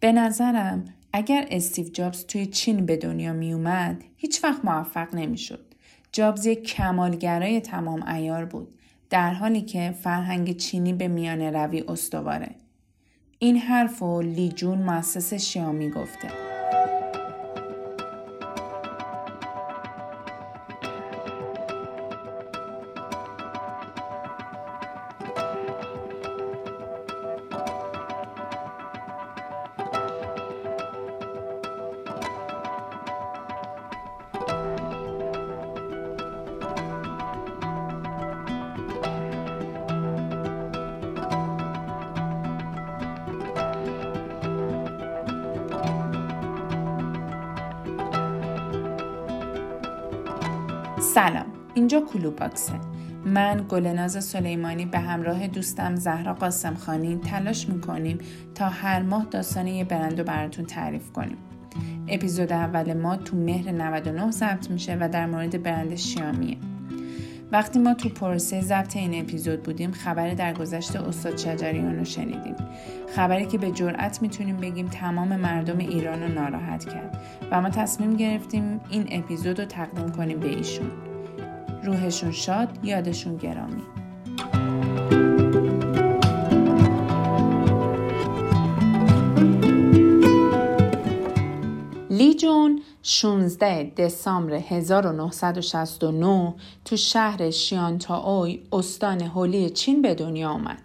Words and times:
به 0.00 0.12
نظرم 0.12 0.84
اگر 1.12 1.46
استیو 1.50 1.88
جابز 1.88 2.26
توی 2.26 2.46
چین 2.46 2.86
به 2.86 2.96
دنیا 2.96 3.32
می 3.32 3.52
اومد 3.52 4.04
هیچ 4.16 4.44
وقت 4.44 4.64
موفق 4.64 5.14
نمی 5.14 5.38
شد. 5.38 5.66
جابز 6.12 6.46
یک 6.46 6.62
کمالگرای 6.62 7.60
تمام 7.60 8.08
ایار 8.08 8.44
بود 8.44 8.74
در 9.10 9.34
حالی 9.34 9.60
که 9.60 9.94
فرهنگ 10.02 10.56
چینی 10.56 10.92
به 10.92 11.08
میان 11.08 11.40
روی 11.40 11.84
استواره. 11.88 12.54
این 13.38 13.56
حرف 13.56 14.02
و 14.02 14.22
لی 14.22 14.48
جون 14.48 14.78
مؤسس 14.78 15.34
شیامی 15.34 15.90
گفته. 15.90 16.55
اینجا 51.86 52.00
کلو 52.00 52.30
باکسه. 52.30 52.72
من 53.24 53.64
گلناز 53.68 54.24
سلیمانی 54.24 54.86
به 54.86 54.98
همراه 54.98 55.46
دوستم 55.46 55.94
زهرا 55.94 56.34
قاسم 56.34 56.74
خانی 56.74 57.16
تلاش 57.16 57.68
می‌کنیم 57.68 58.18
تا 58.54 58.68
هر 58.68 59.02
ماه 59.02 59.26
داستان 59.30 59.66
یه 59.66 59.84
برند 59.84 60.18
رو 60.18 60.24
براتون 60.24 60.64
تعریف 60.64 61.12
کنیم. 61.12 61.36
اپیزود 62.08 62.52
اول 62.52 62.94
ما 62.94 63.16
تو 63.16 63.36
مهر 63.36 63.72
99 63.72 64.30
ضبط 64.30 64.70
میشه 64.70 64.96
و 65.00 65.08
در 65.08 65.26
مورد 65.26 65.62
برند 65.62 65.94
شیامیه. 65.94 66.56
وقتی 67.52 67.78
ما 67.78 67.94
تو 67.94 68.08
پروسه 68.08 68.60
ضبط 68.60 68.96
این 68.96 69.20
اپیزود 69.20 69.62
بودیم 69.62 69.92
خبر 69.92 70.30
در 70.30 70.52
گذشت 70.52 70.96
استاد 70.96 71.36
شجریان 71.36 71.98
رو 71.98 72.04
شنیدیم. 72.04 72.56
خبری 73.16 73.46
که 73.46 73.58
به 73.58 73.70
جرأت 73.70 74.22
می‌تونیم 74.22 74.56
بگیم 74.56 74.86
تمام 74.86 75.36
مردم 75.36 75.78
ایران 75.78 76.22
رو 76.22 76.28
ناراحت 76.28 76.84
کرد 76.84 77.20
و 77.50 77.60
ما 77.60 77.70
تصمیم 77.70 78.16
گرفتیم 78.16 78.80
این 78.90 79.06
اپیزود 79.10 79.60
رو 79.60 79.66
تقدیم 79.66 80.08
کنیم 80.08 80.40
به 80.40 80.48
ایشون. 80.48 80.90
روحشون 81.86 82.32
شاد 82.32 82.68
یادشون 82.82 83.36
گرامی 83.36 83.82
لی 92.10 92.34
جون 92.34 92.82
16 93.02 93.92
دسامبر 93.96 94.54
1969 94.54 96.54
تو 96.84 96.96
شهر 96.96 97.50
شیانتاوی 97.50 98.62
استان 98.72 99.20
هولی 99.20 99.70
چین 99.70 100.02
به 100.02 100.14
دنیا 100.14 100.48
آمد. 100.48 100.82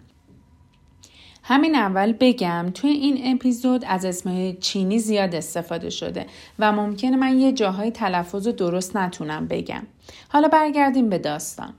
همین 1.42 1.74
اول 1.74 2.14
بگم 2.20 2.70
توی 2.74 2.90
این 2.90 3.34
اپیزود 3.34 3.84
از 3.88 4.04
اسم 4.04 4.52
چینی 4.52 4.98
زیاد 4.98 5.34
استفاده 5.34 5.90
شده 5.90 6.26
و 6.58 6.72
ممکنه 6.72 7.16
من 7.16 7.38
یه 7.38 7.52
جاهای 7.52 7.90
تلفظ 7.90 8.48
درست 8.48 8.96
نتونم 8.96 9.46
بگم. 9.46 9.86
حالا 10.28 10.48
برگردیم 10.48 11.08
به 11.08 11.18
داستان. 11.18 11.74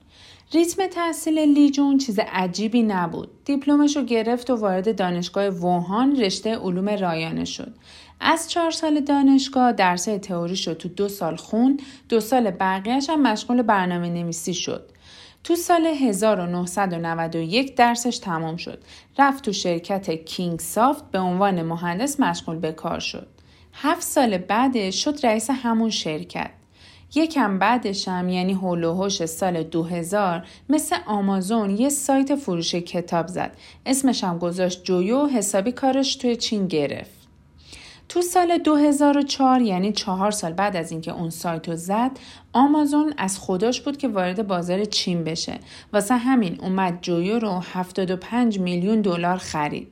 ریتم 0.53 0.87
تحصیل 0.87 1.39
لیجون 1.39 1.97
چیز 1.97 2.19
عجیبی 2.19 2.83
نبود. 2.83 3.29
دیپلمش 3.45 3.97
رو 3.97 4.03
گرفت 4.03 4.49
و 4.49 4.55
وارد 4.55 4.95
دانشگاه 4.95 5.47
ووهان 5.47 6.15
رشته 6.15 6.57
علوم 6.57 6.89
رایانه 6.89 7.45
شد. 7.45 7.73
از 8.19 8.49
چهار 8.49 8.71
سال 8.71 8.99
دانشگاه 8.99 9.71
درسای 9.71 10.19
تئوری 10.19 10.55
شد 10.55 10.77
تو 10.77 10.89
دو 10.89 11.09
سال 11.09 11.35
خون 11.35 11.79
دو 12.09 12.19
سال 12.19 12.51
بقیهش 12.51 13.09
هم 13.09 13.21
مشغول 13.21 13.61
برنامه 13.61 14.09
نویسی 14.09 14.53
شد. 14.53 14.89
تو 15.43 15.55
سال 15.55 15.85
1991 15.85 17.75
درسش 17.75 18.17
تمام 18.17 18.57
شد. 18.57 18.83
رفت 19.17 19.45
تو 19.45 19.53
شرکت 19.53 20.11
کینگ 20.11 20.59
سافت 20.59 21.11
به 21.11 21.19
عنوان 21.19 21.61
مهندس 21.61 22.19
مشغول 22.19 22.59
به 22.59 22.71
کار 22.71 22.99
شد. 22.99 23.27
هفت 23.73 24.01
سال 24.01 24.37
بعدش 24.37 25.03
شد 25.03 25.25
رئیس 25.25 25.49
همون 25.49 25.89
شرکت. 25.89 26.51
یکم 27.15 27.59
بعدش 27.59 28.07
هم 28.07 28.29
یعنی 28.29 28.53
هولوهوش 28.53 29.25
سال 29.25 29.63
2000 29.63 30.47
مثل 30.69 30.95
آمازون 31.05 31.77
یه 31.77 31.89
سایت 31.89 32.35
فروش 32.35 32.75
کتاب 32.75 33.27
زد. 33.27 33.57
اسمش 33.85 34.23
هم 34.23 34.37
گذاشت 34.37 34.83
جویو 34.83 35.27
حسابی 35.27 35.71
کارش 35.71 36.15
توی 36.15 36.35
چین 36.35 36.67
گرفت. 36.67 37.23
تو 38.09 38.21
سال 38.21 38.57
2004 38.57 39.61
یعنی 39.61 39.91
چهار 39.91 40.31
سال 40.31 40.53
بعد 40.53 40.75
از 40.75 40.91
اینکه 40.91 41.11
اون 41.11 41.29
سایت 41.29 41.69
رو 41.69 41.75
زد 41.75 42.11
آمازون 42.53 43.13
از 43.17 43.37
خودش 43.37 43.81
بود 43.81 43.97
که 43.97 44.07
وارد 44.07 44.47
بازار 44.47 44.85
چین 44.85 45.23
بشه 45.23 45.59
واسه 45.93 46.15
همین 46.15 46.59
اومد 46.61 46.97
جویو 47.01 47.39
رو 47.39 47.59
75 47.73 48.59
میلیون 48.59 49.01
دلار 49.01 49.37
خرید 49.37 49.87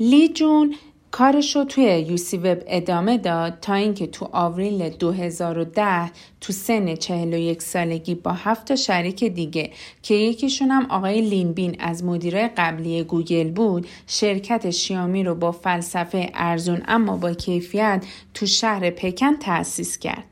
لی 0.00 0.28
جون 0.28 0.74
کارش 1.10 1.56
رو 1.56 1.64
توی 1.64 1.84
UCWeb 1.84 2.62
ادامه 2.66 3.18
داد 3.18 3.58
تا 3.60 3.74
اینکه 3.74 4.06
تو 4.06 4.28
آوریل 4.32 4.88
2010 4.88 6.10
تو 6.40 6.52
سن 6.52 6.94
41 6.94 7.62
سالگی 7.62 8.14
با 8.14 8.32
هفت 8.32 8.74
شریک 8.74 9.24
دیگه 9.24 9.70
که 10.02 10.14
یکیشون 10.14 10.70
هم 10.70 10.86
آقای 10.86 11.20
لینبین 11.20 11.76
از 11.78 12.04
مدیرای 12.04 12.48
قبلی 12.56 13.02
گوگل 13.02 13.50
بود 13.50 13.86
شرکت 14.06 14.70
شیامی 14.70 15.24
رو 15.24 15.34
با 15.34 15.52
فلسفه 15.52 16.30
ارزون 16.34 16.82
اما 16.88 17.16
با 17.16 17.32
کیفیت 17.32 18.06
تو 18.34 18.46
شهر 18.46 18.90
پکن 18.90 19.36
تأسیس 19.36 19.98
کرد. 19.98 20.24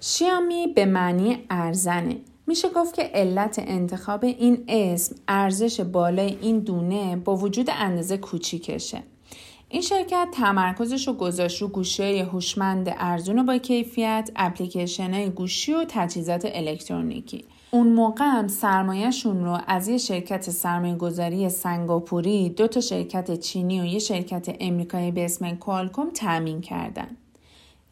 شیامی 0.00 0.66
به 0.66 0.84
معنی 0.84 1.38
ارزنه 1.50 2.16
میشه 2.46 2.68
گفت 2.68 2.94
که 2.94 3.02
علت 3.02 3.58
انتخاب 3.66 4.24
این 4.24 4.64
اسم 4.68 5.14
ارزش 5.28 5.80
بالای 5.80 6.38
این 6.40 6.58
دونه 6.58 7.16
با 7.16 7.36
وجود 7.36 7.70
اندازه 7.70 8.16
کوچیکشه. 8.16 9.02
این 9.68 9.82
شرکت 9.82 10.28
تمرکزش 10.32 11.08
رو 11.08 11.14
گذاشت 11.14 11.62
رو 11.62 11.68
گوشی 11.68 12.18
هوشمند 12.18 12.94
ارزون 12.98 13.46
با 13.46 13.58
کیفیت، 13.58 14.30
اپلیکیشن 14.36 15.28
گوشی 15.28 15.72
و 15.72 15.84
تجهیزات 15.88 16.42
الکترونیکی. 16.54 17.44
اون 17.70 17.86
موقع 17.86 18.24
هم 18.24 18.48
سرمایهشون 18.48 19.44
رو 19.44 19.58
از 19.66 19.88
یه 19.88 19.98
شرکت 19.98 20.50
سرمایه 20.50 20.94
گذاری 20.94 21.48
سنگاپوری، 21.48 22.48
دو 22.48 22.68
تا 22.68 22.80
شرکت 22.80 23.40
چینی 23.40 23.80
و 23.80 23.84
یه 23.84 23.98
شرکت 23.98 24.56
امریکایی 24.60 25.10
به 25.10 25.24
اسم 25.24 25.54
کوالکوم 25.54 26.10
تأمین 26.10 26.60
کردن. 26.60 27.16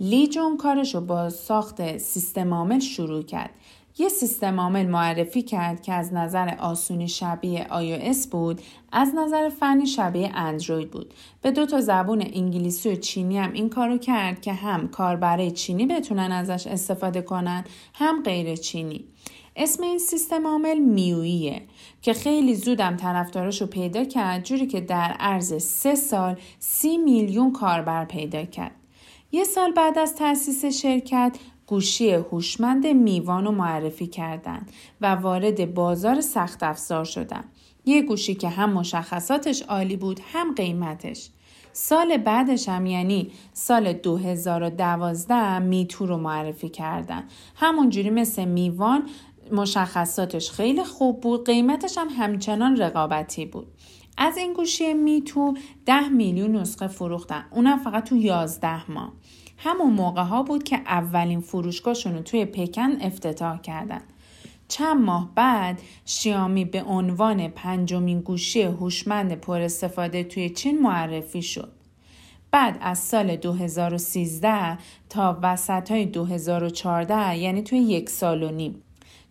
لی 0.00 0.28
جون 0.28 0.56
کارش 0.56 0.94
رو 0.94 1.00
با 1.00 1.30
ساخت 1.30 1.98
سیستم 1.98 2.54
عامل 2.54 2.78
شروع 2.78 3.22
کرد 3.22 3.50
یه 3.98 4.08
سیستم 4.08 4.60
عامل 4.60 4.86
معرفی 4.86 5.42
کرد 5.42 5.82
که 5.82 5.92
از 5.92 6.12
نظر 6.12 6.54
آسونی 6.58 7.08
شبیه 7.08 7.66
iOS 7.70 8.26
بود 8.26 8.62
از 8.92 9.14
نظر 9.14 9.48
فنی 9.48 9.86
شبیه 9.86 10.30
اندروید 10.34 10.90
بود. 10.90 11.14
به 11.42 11.50
دو 11.50 11.66
تا 11.66 11.80
زبون 11.80 12.22
انگلیسی 12.32 12.92
و 12.92 12.96
چینی 12.96 13.38
هم 13.38 13.52
این 13.52 13.68
کارو 13.68 13.98
کرد 13.98 14.40
که 14.40 14.52
هم 14.52 14.88
کاربرای 14.88 15.50
چینی 15.50 15.86
بتونن 15.86 16.32
ازش 16.32 16.66
استفاده 16.66 17.22
کنن 17.22 17.64
هم 17.94 18.22
غیر 18.22 18.56
چینی. 18.56 19.04
اسم 19.56 19.82
این 19.82 19.98
سیستم 19.98 20.46
عامل 20.46 20.78
میویه 20.78 21.62
که 22.02 22.12
خیلی 22.12 22.54
زودم 22.54 22.96
طرفدارش 22.96 23.60
رو 23.60 23.66
پیدا 23.66 24.04
کرد 24.04 24.44
جوری 24.44 24.66
که 24.66 24.80
در 24.80 25.16
عرض 25.20 25.62
سه 25.62 25.94
سال 25.94 26.38
سی 26.58 26.96
میلیون 26.96 27.52
کاربر 27.52 28.04
پیدا 28.04 28.44
کرد. 28.44 28.74
یه 29.32 29.44
سال 29.44 29.72
بعد 29.72 29.98
از 29.98 30.14
تأسیس 30.14 30.64
شرکت 30.64 31.36
گوشی 31.66 32.12
هوشمند 32.12 32.86
میوان 32.86 33.44
رو 33.44 33.50
معرفی 33.50 34.06
کردند 34.06 34.72
و 35.00 35.14
وارد 35.14 35.74
بازار 35.74 36.20
سخت 36.20 36.62
افزار 36.62 37.04
شدن. 37.04 37.44
یه 37.86 38.02
گوشی 38.02 38.34
که 38.34 38.48
هم 38.48 38.72
مشخصاتش 38.72 39.62
عالی 39.62 39.96
بود 39.96 40.20
هم 40.32 40.54
قیمتش. 40.54 41.30
سال 41.72 42.16
بعدش 42.16 42.68
هم 42.68 42.86
یعنی 42.86 43.30
سال 43.52 43.92
2012 43.92 45.58
میتو 45.58 46.06
رو 46.06 46.16
معرفی 46.16 46.68
کردن. 46.68 47.24
همونجوری 47.56 48.10
مثل 48.10 48.44
میوان 48.44 49.02
مشخصاتش 49.52 50.50
خیلی 50.50 50.84
خوب 50.84 51.20
بود 51.20 51.46
قیمتش 51.46 51.98
هم 51.98 52.08
همچنان 52.08 52.76
رقابتی 52.76 53.46
بود. 53.46 53.66
از 54.18 54.36
این 54.36 54.52
گوشی 54.52 54.94
میتو 54.94 55.54
10 55.86 56.08
میلیون 56.08 56.56
نسخه 56.56 56.86
فروختن 56.86 57.44
اونم 57.50 57.78
فقط 57.78 58.04
تو 58.04 58.16
11 58.16 58.90
ماه. 58.90 59.12
همون 59.56 59.92
موقع 59.92 60.22
ها 60.22 60.42
بود 60.42 60.62
که 60.62 60.76
اولین 60.76 61.40
فروشگاهشون 61.40 62.14
رو 62.14 62.22
توی 62.22 62.44
پکن 62.44 62.96
افتتاح 63.00 63.60
کردن. 63.60 64.00
چند 64.68 65.00
ماه 65.00 65.30
بعد 65.34 65.82
شیامی 66.04 66.64
به 66.64 66.82
عنوان 66.82 67.48
پنجمین 67.48 68.20
گوشی 68.20 68.62
هوشمند 68.62 69.32
پر 69.32 69.60
استفاده 69.60 70.24
توی 70.24 70.50
چین 70.50 70.82
معرفی 70.82 71.42
شد. 71.42 71.72
بعد 72.50 72.78
از 72.80 72.98
سال 72.98 73.36
2013 73.36 74.78
تا 75.08 75.38
وسط 75.42 75.90
های 75.90 76.06
2014 76.06 77.38
یعنی 77.38 77.62
توی 77.62 77.78
یک 77.78 78.10
سال 78.10 78.42
و 78.42 78.50
نیم 78.50 78.82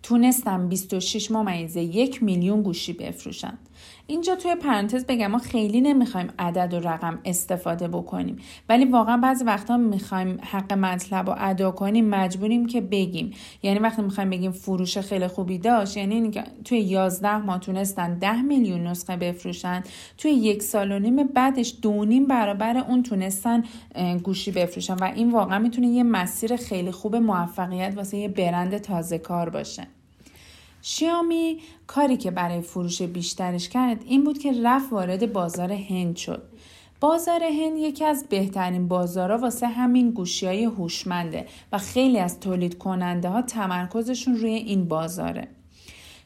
تونستن 0.03 0.69
26 0.69 1.31
ممیزه 1.31 1.81
یک 1.81 2.23
میلیون 2.23 2.61
گوشی 2.61 2.93
بفروشن. 2.93 3.57
اینجا 4.07 4.35
توی 4.35 4.55
پرانتز 4.55 5.05
بگم 5.05 5.27
ما 5.27 5.37
خیلی 5.37 5.81
نمی‌خوایم 5.81 6.29
عدد 6.39 6.73
و 6.73 6.79
رقم 6.79 7.19
استفاده 7.25 7.87
بکنیم 7.87 8.37
ولی 8.69 8.85
واقعا 8.85 9.17
بعضی 9.17 9.43
وقتا 9.43 9.77
می‌خوایم 9.77 10.37
حق 10.41 10.73
مطلب 10.73 11.29
رو 11.29 11.35
ادا 11.39 11.71
کنیم 11.71 12.09
مجبوریم 12.09 12.65
که 12.65 12.81
بگیم. 12.81 13.31
یعنی 13.63 13.79
وقتی 13.79 14.01
می‌خوایم 14.01 14.29
بگیم 14.29 14.51
فروش 14.51 14.97
خیلی 14.97 15.27
خوبی 15.27 15.57
داشت 15.57 15.97
یعنی 15.97 16.15
اینکه 16.15 16.43
توی 16.65 16.79
11 16.79 17.37
ماه 17.37 17.59
تونستن 17.59 18.19
10 18.19 18.41
میلیون 18.41 18.87
نسخه 18.87 19.15
بفروشن 19.15 19.83
توی 20.17 20.31
یک 20.31 20.63
سال 20.63 20.91
و 20.91 20.99
نیم 20.99 21.27
بعدش 21.27 21.75
دو 21.81 22.05
نیم 22.05 22.25
برابر 22.25 22.77
اون 22.77 23.03
تونستن 23.03 23.63
گوشی 24.23 24.51
بفروشن. 24.51 24.95
و 24.95 25.03
این 25.15 25.31
واقعا 25.31 25.59
می‌تونه 25.59 25.87
یه 25.87 26.03
مسیر 26.03 26.55
خیلی 26.55 26.91
خوب 26.91 27.15
موفقیت 27.15 27.93
واسه 27.95 28.17
یه 28.17 28.27
برند 28.27 28.77
تازه 28.77 29.17
کار 29.17 29.49
باشه. 29.49 29.87
شیامی 30.85 31.59
کاری 31.87 32.17
که 32.17 32.31
برای 32.31 32.61
فروش 32.61 33.01
بیشترش 33.01 33.69
کرد 33.69 34.03
این 34.05 34.23
بود 34.23 34.37
که 34.37 34.61
رفت 34.63 34.93
وارد 34.93 35.33
بازار 35.33 35.71
هند 35.71 36.15
شد. 36.15 36.43
بازار 36.99 37.43
هند 37.43 37.77
یکی 37.77 38.05
از 38.05 38.25
بهترین 38.29 38.87
بازارها 38.87 39.37
واسه 39.37 39.67
همین 39.67 40.11
گوشی 40.11 40.45
های 40.45 40.63
هوشمنده 40.63 41.45
و 41.71 41.77
خیلی 41.77 42.19
از 42.19 42.39
تولید 42.39 42.77
کننده 42.77 43.29
ها 43.29 43.41
تمرکزشون 43.41 44.35
روی 44.35 44.53
این 44.53 44.87
بازاره. 44.87 45.47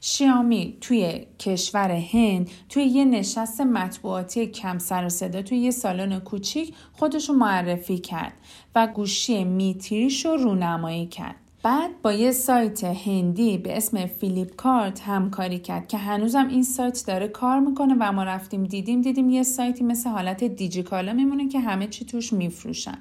شیامی 0.02 0.78
توی 0.82 1.26
کشور 1.40 1.92
هند 1.92 2.50
توی 2.70 2.84
یه 2.84 3.06
نشست 3.06 3.62
مطبوعاتی 3.62 4.48
کم 4.48 4.78
سر 4.78 5.06
و 5.06 5.10
صدا 5.10 5.42
توی 5.42 5.58
یه 5.58 5.72
سالن 5.72 6.20
کوچیک 6.20 6.74
خودشو 6.94 7.34
معرفی 7.34 7.98
کرد 7.98 8.34
و 8.76 8.88
گوشی 8.88 9.44
میتریش 9.44 10.26
رو 10.26 10.36
رونمایی 10.36 11.06
کرد. 11.06 11.47
بعد 11.64 12.02
با 12.02 12.14
یه 12.14 12.32
سایت 12.32 12.84
هندی 12.84 13.58
به 13.58 13.78
اسم 13.78 14.06
فیلیپ 14.06 14.56
کارت 14.56 15.02
همکاری 15.02 15.60
کرد 15.60 15.88
که 15.88 15.98
هنوزم 15.98 16.48
این 16.48 16.64
سایت 16.64 17.04
داره 17.08 17.28
کار 17.28 17.60
می‌کنه 17.60 17.96
و 18.00 18.12
ما 18.12 18.24
رفتیم 18.24 18.64
دیدیم 18.64 19.02
دیدیم 19.02 19.30
یه 19.30 19.44
سایتی 19.44 19.84
مثل 19.84 20.10
حالت 20.10 20.44
دیجیکالا 20.44 21.14
میمونه 21.14 21.48
که 21.48 21.60
همه 21.60 21.88
چی 21.88 22.06
توش 22.06 22.34
میفروشن. 22.34 22.98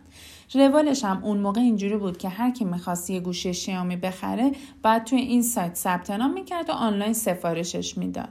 روالش 0.54 1.04
هم 1.04 1.24
اون 1.24 1.38
موقع 1.38 1.60
اینجوری 1.60 1.96
بود 1.96 2.18
که 2.18 2.28
هر 2.28 2.50
کی 2.50 2.64
می‌خواست 2.64 3.10
یه 3.10 3.20
گوشی 3.20 3.54
شیامی 3.54 3.96
بخره 3.96 4.52
بعد 4.82 5.04
توی 5.04 5.18
این 5.18 5.42
سایت 5.42 5.74
ثبت 5.74 6.10
نام 6.10 6.32
می‌کرد 6.32 6.70
و 6.70 6.72
آنلاین 6.72 7.12
سفارشش 7.12 7.98
می‌داد. 7.98 8.28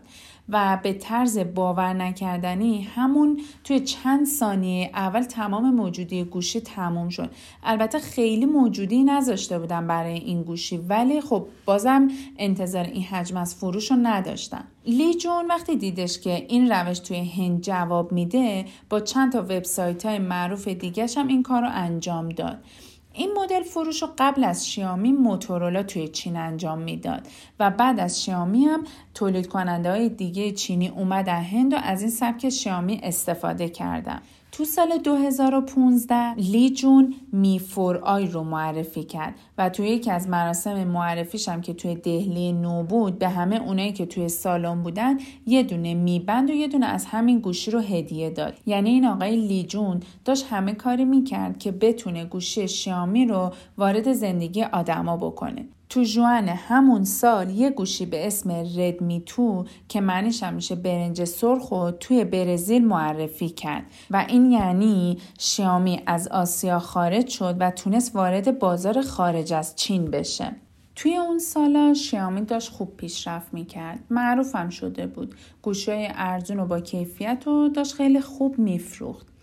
و 0.50 0.80
به 0.83 0.94
طرز 0.94 1.38
باور 1.38 1.94
نکردنی 1.94 2.81
همون 2.81 3.42
توی 3.63 3.80
چند 3.80 4.25
ثانیه 4.25 4.92
اول 4.94 5.21
تمام 5.21 5.75
موجودی 5.75 6.24
گوشی 6.24 6.62
تموم 6.62 7.09
شد. 7.09 7.30
البته 7.63 8.00
خیلی 8.00 8.45
موجودی 8.45 9.03
نذاشته 9.03 9.59
بودم 9.59 9.88
برای 9.88 10.13
این 10.13 10.44
گوشی 10.44 10.77
ولی 10.77 11.21
خب 11.21 11.47
بازم 11.65 12.07
انتظار 12.38 12.83
این 12.83 13.03
حجم 13.03 13.38
از 13.38 13.56
فروش 13.56 13.92
رو 13.92 13.97
نداشتم. 14.03 14.63
لی 14.86 15.13
جون 15.13 15.47
وقتی 15.50 15.75
دیدش 15.75 16.19
که 16.19 16.45
این 16.50 16.71
روش 16.71 17.00
توی 17.00 17.18
هند 17.18 17.62
جواب 17.62 18.12
میده 18.12 18.65
با 18.89 19.00
چند 19.00 19.31
تا 19.31 19.42
وبسایت 19.42 20.06
های 20.06 20.19
معروف 20.19 20.68
دیگه 20.68 21.07
هم 21.18 21.27
این 21.27 21.44
کار 21.44 21.62
رو 21.62 21.69
انجام 21.71 22.30
داد. 22.30 22.57
این 23.18 23.34
مدل 23.38 23.64
فروش 23.64 24.02
رو 24.02 24.10
قبل 24.18 24.44
از 24.44 24.68
شیامی 24.68 25.12
موتورولا 25.12 25.84
توی 25.84 26.08
چین 26.08 26.38
انجام 26.38 26.80
می‌داد 26.80 27.28
و 27.60 27.72
بعد 27.72 28.00
از 28.00 28.24
شیامی 28.24 28.66
هم 28.66 28.84
تولید 29.14 29.48
کننده 29.48 29.92
های 29.92 30.10
دیگه 30.10 30.52
چینی 30.52 30.88
اومدن 30.88 31.42
هند 31.42 31.74
و 31.74 31.78
از 31.84 32.02
این 32.02 32.12
سبک 32.12 32.50
شیامی 32.50 33.00
استفاده 33.04 33.70
کردن. 33.70 34.22
تو 34.56 34.66
سال 34.66 34.98
2015 34.98 36.34
لی 36.34 36.69
جون 36.69 37.13
می 37.31 37.60
فور 37.60 37.98
آی 37.98 38.28
رو 38.28 38.44
معرفی 38.44 39.04
کرد 39.04 39.36
و 39.57 39.69
توی 39.69 39.88
یکی 39.88 40.12
از 40.12 40.30
مراسم 40.30 40.84
معرفیش 40.84 41.50
هم 41.50 41.62
که 41.62 41.74
توی 41.74 41.96
دهلی 41.96 42.52
نو 42.52 42.84
بود 42.84 43.19
به 43.19 43.30
همه 43.30 43.56
اونایی 43.56 43.94
که 43.94 44.06
توی 44.06 44.30
سالن 44.30 44.84
بودن 44.84 45.18
یه 45.48 45.63
دونه 45.63 45.94
میبند 45.94 46.50
و 46.50 46.54
یه 46.54 46.68
دونه 46.68 46.86
از 46.86 47.06
همین 47.06 47.40
گوشی 47.40 47.72
رو 47.72 47.80
هدیه 47.80 48.30
داد. 48.30 48.54
یعنی 48.66 48.90
این 48.90 49.06
آقای 49.06 49.36
لی 49.36 49.63
جون 49.63 50.00
داشت 50.25 50.46
همه 50.50 50.74
کاری 50.74 51.06
می‌کرد 51.06 51.60
که 51.60 51.72
بتونه 51.72 52.25
گوشی 52.25 52.68
شیامی 52.68 53.25
رو 53.25 53.52
وارد 53.78 54.13
زندگی 54.13 54.63
آدما 54.63 55.18
بکنه. 55.18 55.66
تو 55.95 56.03
جوان 56.03 56.50
همون 56.50 57.03
سال 57.03 57.50
یه 57.50 57.69
گوشی 57.69 58.06
به 58.06 58.27
اسم 58.27 58.51
ردمی 58.51 59.24
تو 59.25 59.65
که 59.89 60.01
معنیش 60.01 60.44
هم 60.44 60.53
میشه 60.53 60.75
برنج 60.75 61.24
سرخ 61.24 61.71
و 61.71 61.92
توی 61.92 62.24
برزیل 62.24 62.86
معرفی 62.86 63.50
کرد 63.50 63.83
و 64.12 64.25
این 64.30 64.51
یعنی 64.51 65.18
شیامی 65.39 66.01
از 66.06 66.27
آسیا 66.27 66.80
خارج 66.80 67.27
شد 67.27 67.56
و 67.59 67.71
تونست 67.71 68.15
وارد 68.15 68.59
بازار 68.59 69.01
خارج 69.01 69.53
از 69.53 69.75
چین 69.75 70.06
بشه. 70.06 70.56
توی 70.95 71.15
اون 71.15 71.39
سالا 71.39 71.94
شیامی 71.94 72.42
داشت 72.42 72.71
خوب 72.71 72.97
پیشرفت 72.97 73.53
می‌کرد. 73.53 74.00
معروفم 74.09 74.69
شده 74.69 75.07
بود. 75.07 75.36
گوشی 75.62 76.07
ارزون 76.15 76.59
و 76.59 76.65
با 76.65 76.80
کیفیت 76.80 77.47
و 77.47 77.69
داشت 77.69 77.94
خیلی 77.94 78.21
خوب 78.21 78.59
میفروخت. 78.59 79.35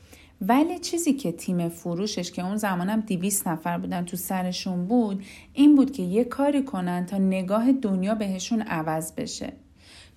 ولی 0.49 0.79
چیزی 0.79 1.13
که 1.13 1.33
تیم 1.33 1.69
فروشش 1.69 2.33
که 2.33 2.45
اون 2.45 2.57
زمانم 2.57 3.01
200 3.01 3.49
نفر 3.49 3.79
بودن 3.79 4.05
تو 4.05 4.17
سرشون 4.17 4.87
بود 4.87 5.25
این 5.53 5.75
بود 5.75 5.91
که 5.91 6.03
یه 6.03 6.25
کاری 6.25 6.63
کنن 6.63 7.07
تا 7.07 7.19
نگاه 7.19 7.73
دنیا 7.73 8.15
بهشون 8.15 8.63
عوض 8.63 9.13
بشه. 9.13 9.53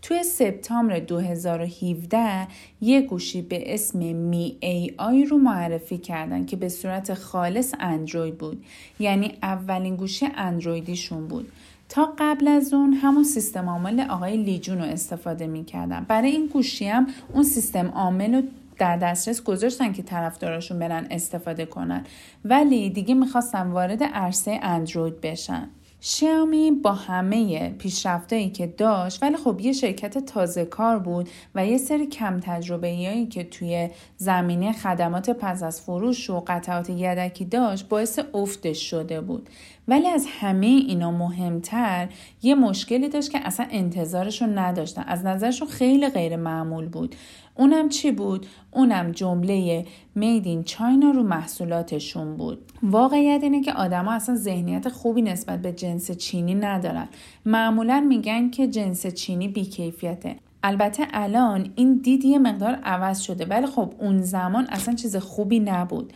توی 0.01 0.23
سپتامبر 0.23 0.99
2017 0.99 2.47
یه 2.81 3.01
گوشی 3.01 3.41
به 3.41 3.73
اسم 3.73 3.99
می 3.99 4.57
ای 4.59 4.91
آی 4.97 5.25
رو 5.25 5.37
معرفی 5.37 5.97
کردن 5.97 6.45
که 6.45 6.55
به 6.55 6.69
صورت 6.69 7.13
خالص 7.13 7.73
اندروید 7.79 8.37
بود. 8.37 8.65
یعنی 8.99 9.33
اولین 9.43 9.95
گوشی 9.95 10.27
اندرویدیشون 10.35 11.27
بود. 11.27 11.51
تا 11.89 12.13
قبل 12.19 12.47
از 12.47 12.73
اون 12.73 12.93
همون 12.93 13.23
سیستم 13.23 13.69
عامل 13.69 13.99
آقای 13.99 14.37
لیجون 14.37 14.77
رو 14.77 14.83
استفاده 14.83 15.47
می‌کردن. 15.47 16.05
برای 16.07 16.31
این 16.31 16.47
گوشی 16.47 16.85
هم 16.85 17.07
اون 17.33 17.43
سیستم 17.43 17.87
عامل 17.87 18.35
رو 18.35 18.41
در 18.77 18.97
دسترس 18.97 19.43
گذاشتن 19.43 19.93
که 19.93 20.03
طرفداراشون 20.03 20.79
برن 20.79 21.07
استفاده 21.11 21.65
کنن. 21.65 22.03
ولی 22.45 22.89
دیگه 22.89 23.13
می‌خواستن 23.13 23.67
وارد 23.67 24.03
عرصه 24.03 24.59
اندروید 24.61 25.21
بشن. 25.21 25.69
شیامی 26.07 26.71
با 26.71 26.91
همه 26.91 27.69
پیشرفتایی 27.69 28.49
که 28.49 28.67
داشت 28.67 29.23
ولی 29.23 29.37
خب 29.37 29.59
یه 29.61 29.73
شرکت 29.73 30.17
تازه 30.17 30.65
کار 30.65 30.99
بود 30.99 31.29
و 31.55 31.67
یه 31.67 31.77
سری 31.77 32.07
کم 32.07 32.39
تجربه 32.39 32.87
هایی 32.87 33.25
که 33.25 33.43
توی 33.43 33.89
زمینه 34.17 34.71
خدمات 34.71 35.29
پس 35.29 35.63
از 35.63 35.81
فروش 35.81 36.29
و 36.29 36.43
قطعات 36.47 36.89
یدکی 36.89 37.45
داشت 37.45 37.89
باعث 37.89 38.19
افتش 38.33 38.89
شده 38.89 39.21
بود. 39.21 39.49
ولی 39.87 40.07
از 40.07 40.27
همه 40.39 40.65
اینا 40.65 41.11
مهمتر 41.11 42.07
یه 42.41 42.55
مشکلی 42.55 43.09
داشت 43.09 43.31
که 43.31 43.39
اصلا 43.43 43.67
انتظارشون 43.71 44.57
نداشتن. 44.57 45.03
از 45.07 45.25
نظرشون 45.25 45.67
خیلی 45.67 46.09
غیر 46.09 46.35
معمول 46.35 46.89
بود. 46.89 47.15
اونم 47.55 47.89
چی 47.89 48.11
بود؟ 48.11 48.45
اونم 48.71 49.11
جمله 49.11 49.85
مید 50.15 50.45
این 50.45 50.63
چاینا 50.63 51.11
رو 51.11 51.23
محصولاتشون 51.23 52.37
بود. 52.37 52.71
واقعیت 52.83 53.43
اینه 53.43 53.61
که 53.61 53.73
آدما 53.73 54.13
اصلا 54.13 54.35
ذهنیت 54.35 54.89
خوبی 54.89 55.21
نسبت 55.21 55.61
به 55.61 55.71
جنس 55.71 56.11
چینی 56.11 56.55
ندارن. 56.55 57.07
معمولا 57.45 57.99
میگن 57.99 58.49
که 58.49 58.67
جنس 58.67 59.07
چینی 59.07 59.47
بیکیفیته. 59.47 60.35
البته 60.63 61.07
الان 61.13 61.71
این 61.75 61.97
دید 61.97 62.25
یه 62.25 62.39
مقدار 62.39 62.73
عوض 62.83 63.19
شده 63.19 63.45
ولی 63.45 63.65
خب 63.67 63.93
اون 63.99 64.21
زمان 64.21 64.67
اصلا 64.69 64.93
چیز 64.93 65.15
خوبی 65.15 65.59
نبود. 65.59 66.13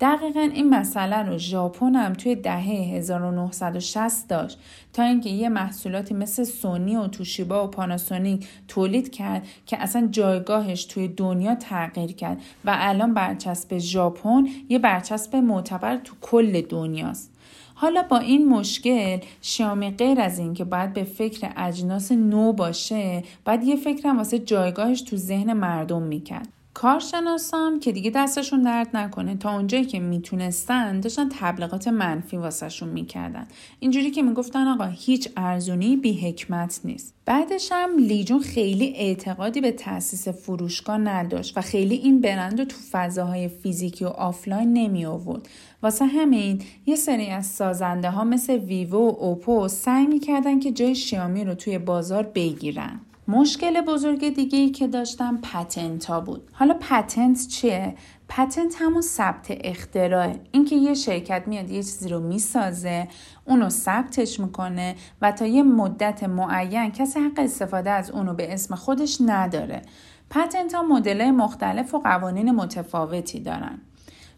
دقیقا 0.00 0.40
این 0.40 0.68
مسئله 0.68 1.16
رو 1.16 1.38
ژاپن 1.38 1.94
هم 1.94 2.12
توی 2.12 2.34
دهه 2.34 2.64
1960 2.64 4.28
داشت 4.28 4.58
تا 4.92 5.02
اینکه 5.02 5.30
یه 5.30 5.48
محصولاتی 5.48 6.14
مثل 6.14 6.44
سونی 6.44 6.96
و 6.96 7.06
توشیبا 7.06 7.64
و 7.64 7.70
پاناسونیک 7.70 8.46
تولید 8.68 9.10
کرد 9.10 9.46
که 9.66 9.82
اصلا 9.82 10.08
جایگاهش 10.10 10.84
توی 10.84 11.08
دنیا 11.08 11.54
تغییر 11.54 12.12
کرد 12.12 12.38
و 12.64 12.76
الان 12.78 13.14
برچسب 13.14 13.78
ژاپن 13.78 14.46
یه 14.68 14.78
برچسب 14.78 15.36
معتبر 15.36 15.96
تو 15.96 16.14
کل 16.20 16.60
دنیاست. 16.60 17.30
حالا 17.74 18.02
با 18.02 18.18
این 18.18 18.48
مشکل 18.48 19.18
شیامی 19.42 19.90
غیر 19.90 20.20
از 20.20 20.38
این 20.38 20.54
که 20.54 20.64
باید 20.64 20.92
به 20.92 21.04
فکر 21.04 21.52
اجناس 21.56 22.12
نو 22.12 22.52
باشه 22.52 23.22
باید 23.44 23.64
یه 23.64 23.76
فکرم 23.76 24.18
واسه 24.18 24.38
جایگاهش 24.38 25.02
تو 25.02 25.16
ذهن 25.16 25.52
مردم 25.52 26.02
می‌کرد. 26.02 26.59
کارشناسام 26.74 27.80
که 27.80 27.92
دیگه 27.92 28.10
دستشون 28.10 28.62
درد 28.62 28.96
نکنه 28.96 29.36
تا 29.36 29.54
اونجایی 29.54 29.84
که 29.84 30.00
می‌تونستن 30.00 31.00
داشتن 31.00 31.28
تبلیغات 31.28 31.88
منفی 31.88 32.36
واسهشون 32.36 32.88
می‌کردن. 32.88 33.46
اینجوری 33.80 34.10
که 34.10 34.22
می‌گفتن 34.22 34.66
آقا 34.66 34.84
هیچ 34.84 35.28
ارزونی 35.36 35.96
بی 35.96 36.20
حکمت 36.20 36.80
نیست. 36.84 37.14
بعدش 37.24 37.68
هم 37.72 37.98
لیجون 37.98 38.40
خیلی 38.40 38.94
اعتقادی 38.96 39.60
به 39.60 39.72
تاسیس 39.72 40.28
فروشگاه 40.28 40.98
نداشت 40.98 41.58
و 41.58 41.60
خیلی 41.60 41.94
این 41.94 42.20
برند 42.20 42.58
رو 42.58 42.64
تو 42.64 42.76
فضاهای 42.90 43.48
فیزیکی 43.48 44.04
و 44.04 44.08
آفلاین 44.08 44.72
نمی 44.72 45.06
آورد 45.06 45.48
واسه 45.82 46.06
همین 46.06 46.62
یه 46.86 46.96
سری 46.96 47.26
از 47.26 47.46
سازنده 47.46 48.10
ها 48.10 48.24
مثل 48.24 48.52
ویوو 48.52 49.10
و 49.10 49.16
اوپو 49.18 49.68
سعی 49.68 50.06
می‌کردن 50.06 50.60
که 50.60 50.72
جای 50.72 50.94
شیامی 50.94 51.44
رو 51.44 51.54
توی 51.54 51.78
بازار 51.78 52.22
بگیرن. 52.22 53.00
مشکل 53.30 53.80
بزرگ 53.80 54.34
دیگه 54.34 54.58
ای 54.58 54.70
که 54.70 54.86
داشتن 54.86 55.40
patent 55.40 56.04
ها 56.04 56.20
بود. 56.20 56.50
حالا 56.52 56.74
patent 56.80 57.48
چیه؟ 57.48 57.94
patent 58.28 58.74
همون 58.78 59.00
ثبت 59.00 59.46
اختراع 59.50 60.34
اینکه 60.52 60.76
یه 60.76 60.94
شرکت 60.94 61.42
میاد 61.46 61.70
یه 61.70 61.82
چیزی 61.82 62.08
رو 62.08 62.20
می‌سازه 62.20 63.08
اونو 63.44 63.68
ثبتش 63.68 64.40
می‌کنه 64.40 64.94
و 65.22 65.32
تا 65.32 65.46
یه 65.46 65.62
مدت 65.62 66.24
معین 66.24 66.90
کسی 66.90 67.20
حق 67.20 67.38
استفاده 67.38 67.90
از 67.90 68.10
اونو 68.10 68.34
به 68.34 68.52
اسم 68.52 68.74
خودش 68.74 69.18
نداره. 69.26 69.82
پتنت 70.30 70.74
ها 70.74 70.82
مدل 70.82 71.30
مختلف 71.30 71.94
و 71.94 71.98
قوانین 71.98 72.50
متفاوتی 72.50 73.40
دارن. 73.40 73.80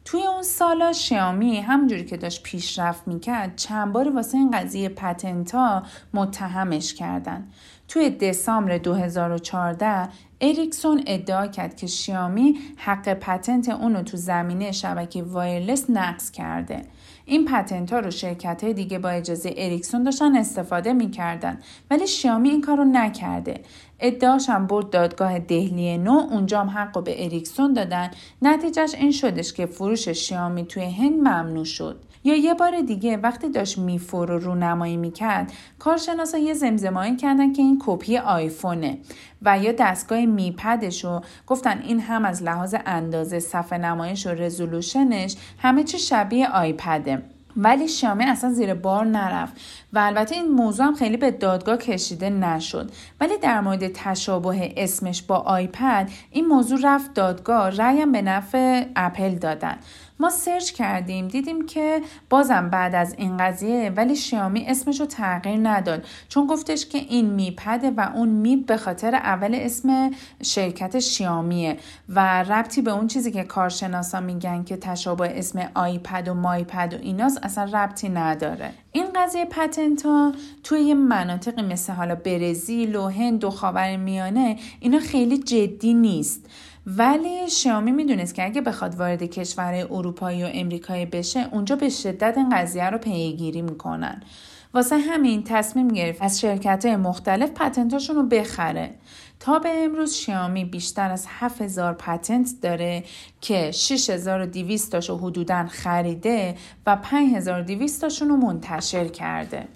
توی 0.04 0.26
اون 0.26 0.42
سالا 0.42 0.92
شیامی 0.92 1.60
همونجوری 1.60 2.04
که 2.04 2.16
داشت 2.16 2.42
پیشرفت 2.42 3.08
می‌کرد 3.08 3.56
چند 3.56 3.92
باری 3.92 4.10
واسه 4.10 4.38
این 4.38 4.50
قضیه 4.50 4.88
پتنت 4.88 5.54
ها 5.54 5.82
متهمش 6.14 6.94
کردن. 6.94 7.48
توی 7.92 8.10
دسامبر 8.10 8.78
2014 8.78 10.08
اریکسون 10.40 11.02
ادعا 11.06 11.46
کرد 11.46 11.76
که 11.76 11.86
شیامی 11.86 12.58
حق 12.76 13.14
پتنت 13.14 13.68
اونو 13.68 14.02
تو 14.02 14.16
زمینه 14.16 14.72
شبکه 14.72 15.22
وایرلس 15.22 15.90
نقض 15.90 16.30
کرده. 16.30 16.82
این 17.24 17.44
patent 17.44 17.92
ها 17.92 17.98
رو 17.98 18.10
شرکت 18.10 18.64
های 18.64 18.74
دیگه 18.74 18.98
با 18.98 19.08
اجازه 19.08 19.54
اریکسون 19.56 20.02
داشتن 20.02 20.36
استفاده 20.36 20.92
می‌کردن 20.92 21.58
ولی 21.90 22.06
شیامی 22.06 22.48
این 22.50 22.60
کار 22.60 22.76
رو 22.76 22.84
نکرده. 22.84 23.60
ادعاش 24.00 24.48
هم 24.48 24.66
برد 24.66 24.90
دادگاه 24.90 25.38
دهلی 25.38 25.98
نو 25.98 26.12
اونجا 26.30 26.60
هم 26.60 26.70
حق 26.70 26.96
رو 26.96 27.02
به 27.02 27.24
اریکسون 27.24 27.72
دادن 27.72 28.10
نتیجهش 28.42 28.94
این 28.94 29.12
شدش 29.12 29.52
که 29.52 29.66
فروش 29.66 30.08
شیامی 30.08 30.64
توی 30.64 30.84
هند 30.84 31.18
ممنوع 31.18 31.64
شد. 31.64 32.00
یا 32.24 32.36
یه 32.36 32.54
بار 32.54 32.80
دیگه 32.80 33.16
وقتی 33.16 33.48
داشت 33.48 33.78
میفور 33.78 34.28
رو 34.28 34.38
رونمایی 34.38 34.96
می‌کرد 34.96 35.52
کارشناسا 35.78 36.38
یه 36.38 36.54
زمزمه‌هایی 36.54 37.16
کردن 37.16 37.52
که 37.52 37.62
این 37.62 37.82
کپی 37.86 38.18
آیفونه 38.18 38.98
و 39.42 39.58
یا 39.58 39.72
دستگاه 39.72 40.26
Mi 40.26 40.49
Pad 40.49 40.82
ش 40.82 41.04
رو 41.04 41.20
گفتن 41.46 41.82
این 41.82 42.00
هم 42.00 42.24
از 42.24 42.42
لحاظ 42.42 42.74
اندازه 42.86 43.38
صفحه 43.38 43.78
نمایش 43.78 44.26
و 44.26 44.30
resolution 44.30 45.19
ش 45.19 45.36
همه 45.58 45.84
چی 45.84 45.98
شبیه 45.98 46.48
iPad 46.48 46.98
ه. 46.98 47.22
ولی 47.56 47.88
شیامی 47.88 48.24
اصلا 48.24 48.52
زیر 48.52 48.74
بار 48.74 49.06
نرفت 49.06 49.52
و 49.92 49.98
البته 49.98 50.34
این 50.34 50.50
موضوع 50.50 50.86
هم 50.86 50.94
خیلی 50.94 51.16
به 51.16 51.30
دادگاه 51.30 51.76
کشیده 51.76 52.30
نشد. 52.30 52.90
ولی 53.20 53.38
در 53.38 53.60
مورد 53.60 53.88
تشابه 53.88 54.72
اسمش 54.76 55.22
با 55.22 55.36
iPad 55.36 56.10
این 56.30 56.46
موضوع 56.46 56.78
رفت 56.82 57.14
دادگاه 57.14 57.70
رأیم 57.70 58.12
به 58.12 58.22
نفع 58.22 58.84
اپل 58.96 59.34
دادن. 59.34 59.76
ما 60.22 60.30
search 60.30 60.72
کردیم 60.72 61.28
دیدیم 61.28 61.66
که 61.66 62.00
بازم 62.30 62.70
بعد 62.70 62.94
از 62.94 63.14
این 63.18 63.36
قضیه 63.36 63.92
ولی 63.96 64.16
شیامی 64.16 64.66
اسمش 64.66 65.00
رو 65.00 65.06
تغییر 65.06 65.58
نداد. 65.62 66.04
چون 66.28 66.46
گفتش 66.46 66.86
که 66.86 66.98
این 66.98 67.30
Mi 67.30 67.50
Pad 67.50 67.80
ه 67.80 67.90
و 67.90 68.10
اون 68.14 68.28
Mi 68.28 68.66
به 68.66 68.76
خاطر 68.76 69.14
اول 69.14 69.54
اسم 69.54 70.10
شرکت 70.42 70.98
شیامیه 70.98 71.76
و 72.08 72.42
ربطی 72.42 72.82
به 72.82 72.90
اون 72.90 73.06
چیزی 73.06 73.32
که 73.32 73.44
کارشناسا 73.44 74.20
میگن 74.20 74.64
که 74.64 74.76
تشابه 74.76 75.38
اسم 75.38 75.70
iPad 75.74 76.28
و 76.28 76.34
Mi 76.34 76.58
Pad 76.58 76.94
و 76.94 76.96
ایناست 77.02 77.38
اصلا 77.42 77.64
ربطی 77.64 78.08
نداره. 78.08 78.70
این 78.92 79.06
قضیه 79.14 79.44
patent 79.44 80.02
ها 80.06 80.32
توی 80.64 80.80
یه 80.80 80.94
مناطقی 80.94 81.62
مثل 81.62 81.92
حالا 81.92 82.14
برزیل 82.14 82.96
و 82.96 83.08
هند 83.08 83.44
و 83.44 83.50
خاور 83.50 83.96
میانه 83.96 84.56
اینا 84.80 84.98
خیلی 84.98 85.38
جدی 85.38 85.94
نیست. 85.94 86.46
ولی 86.86 87.50
شیامی 87.50 87.92
می‌دونست 87.92 88.34
که 88.34 88.44
اگه 88.44 88.60
بخواد 88.60 88.94
وارد 88.94 89.22
کشورهای 89.22 89.82
اروپایی 89.82 90.44
و 90.44 90.50
امریکایی 90.52 91.06
بشه 91.06 91.48
اونجا 91.52 91.76
به 91.76 91.88
شدت 91.88 92.34
این 92.36 92.48
قضیه 92.56 92.90
رو 92.90 92.98
پیگیری 92.98 93.62
می‌کنن. 93.62 94.22
واسه 94.74 94.98
همین 94.98 95.44
تصمیم 95.44 95.88
گرفت 95.88 96.22
از 96.22 96.40
شرکت 96.40 96.86
مختلف 96.86 97.50
پتنتاشون 97.50 98.16
رو 98.16 98.22
بخره. 98.22 98.90
تا 99.40 99.58
به 99.58 99.84
امروز 99.84 100.14
شیامی 100.14 100.64
بیشتر 100.64 101.10
از 101.10 101.26
7000 101.28 101.94
پتنت 101.94 102.48
داره 102.62 103.04
که 103.40 103.70
6200 103.70 104.92
تاشو 104.92 105.16
حدودا 105.16 105.66
خریده 105.66 106.54
و 106.86 106.96
5200 106.96 108.00
تاشون 108.00 108.28
رو 108.28 108.36
منتشر 108.36 109.08
کرده. 109.08 109.68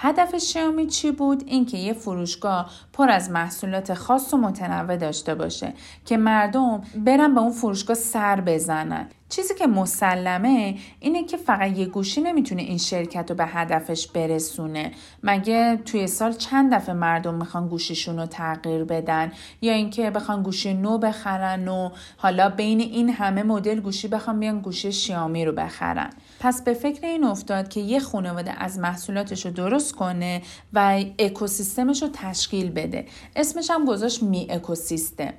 هدف 0.00 0.36
شیائومی 0.36 0.86
چی 0.86 1.10
بود؟ 1.10 1.42
اینکه 1.46 1.78
یه 1.78 1.92
فروشگاه 1.92 2.70
پر 2.92 3.10
از 3.10 3.30
محصولات 3.30 3.94
خاص 3.94 4.34
و 4.34 4.36
متنوع 4.36 4.96
داشته 4.96 5.34
باشه 5.34 5.72
که 6.04 6.16
مردم 6.16 6.82
برن 6.96 7.34
به 7.34 7.40
اون 7.40 7.52
فروشگاه 7.52 7.96
سر 7.96 8.40
بزنن. 8.40 9.08
چیزی 9.28 9.54
که 9.54 9.66
مسلمه 9.66 10.74
اینه 11.00 11.24
که 11.24 11.36
فقط 11.36 11.78
یه 11.78 11.86
گوشی 11.86 12.20
نمی‌تونه 12.20 12.62
این 12.62 12.78
شرکت 12.78 13.30
رو 13.30 13.36
به 13.36 13.46
هدفش 13.46 14.06
برسونه. 14.06 14.92
مگه 15.22 15.76
توی 15.84 16.06
سال 16.06 16.32
چند 16.32 16.74
دفعه 16.74 16.94
مردم 16.94 17.34
می‌خوان 17.34 17.68
گوشیشون 17.68 18.18
رو 18.18 18.26
تغییر 18.26 18.84
بدن؟ 18.84 19.32
یا 19.62 19.72
اینکه 19.72 20.10
بخوان 20.10 20.42
گوشی 20.42 20.74
نو 20.74 20.98
بخرن 20.98 21.68
و 21.68 21.90
حالا 22.16 22.48
بین 22.48 22.80
این 22.80 23.10
همه 23.10 23.42
مدل 23.42 23.80
گوشی 23.80 24.08
بخوان 24.08 24.40
بیان 24.40 24.60
گوشی 24.60 24.92
شیامی 24.92 25.44
رو 25.44 25.52
بخرن. 25.52 26.10
پس 26.40 26.62
به 26.62 26.74
فکر 26.74 27.06
این 27.06 27.24
افتاد 27.24 27.68
که 27.68 27.80
یه 27.80 28.00
خانواده 28.00 28.62
از 28.62 28.78
محصولاتش 28.78 29.46
رو 29.46 29.52
درست 29.52 29.94
کنه 29.94 30.42
و 30.72 31.04
اکوسیستمش 31.18 32.02
رو 32.02 32.08
تشکیل 32.12 32.70
بده. 32.70 33.06
اسمش 33.36 33.70
هم 33.70 33.84
گذاشت 33.84 34.22
می 34.22 34.46
اکوسیستم 34.50 35.32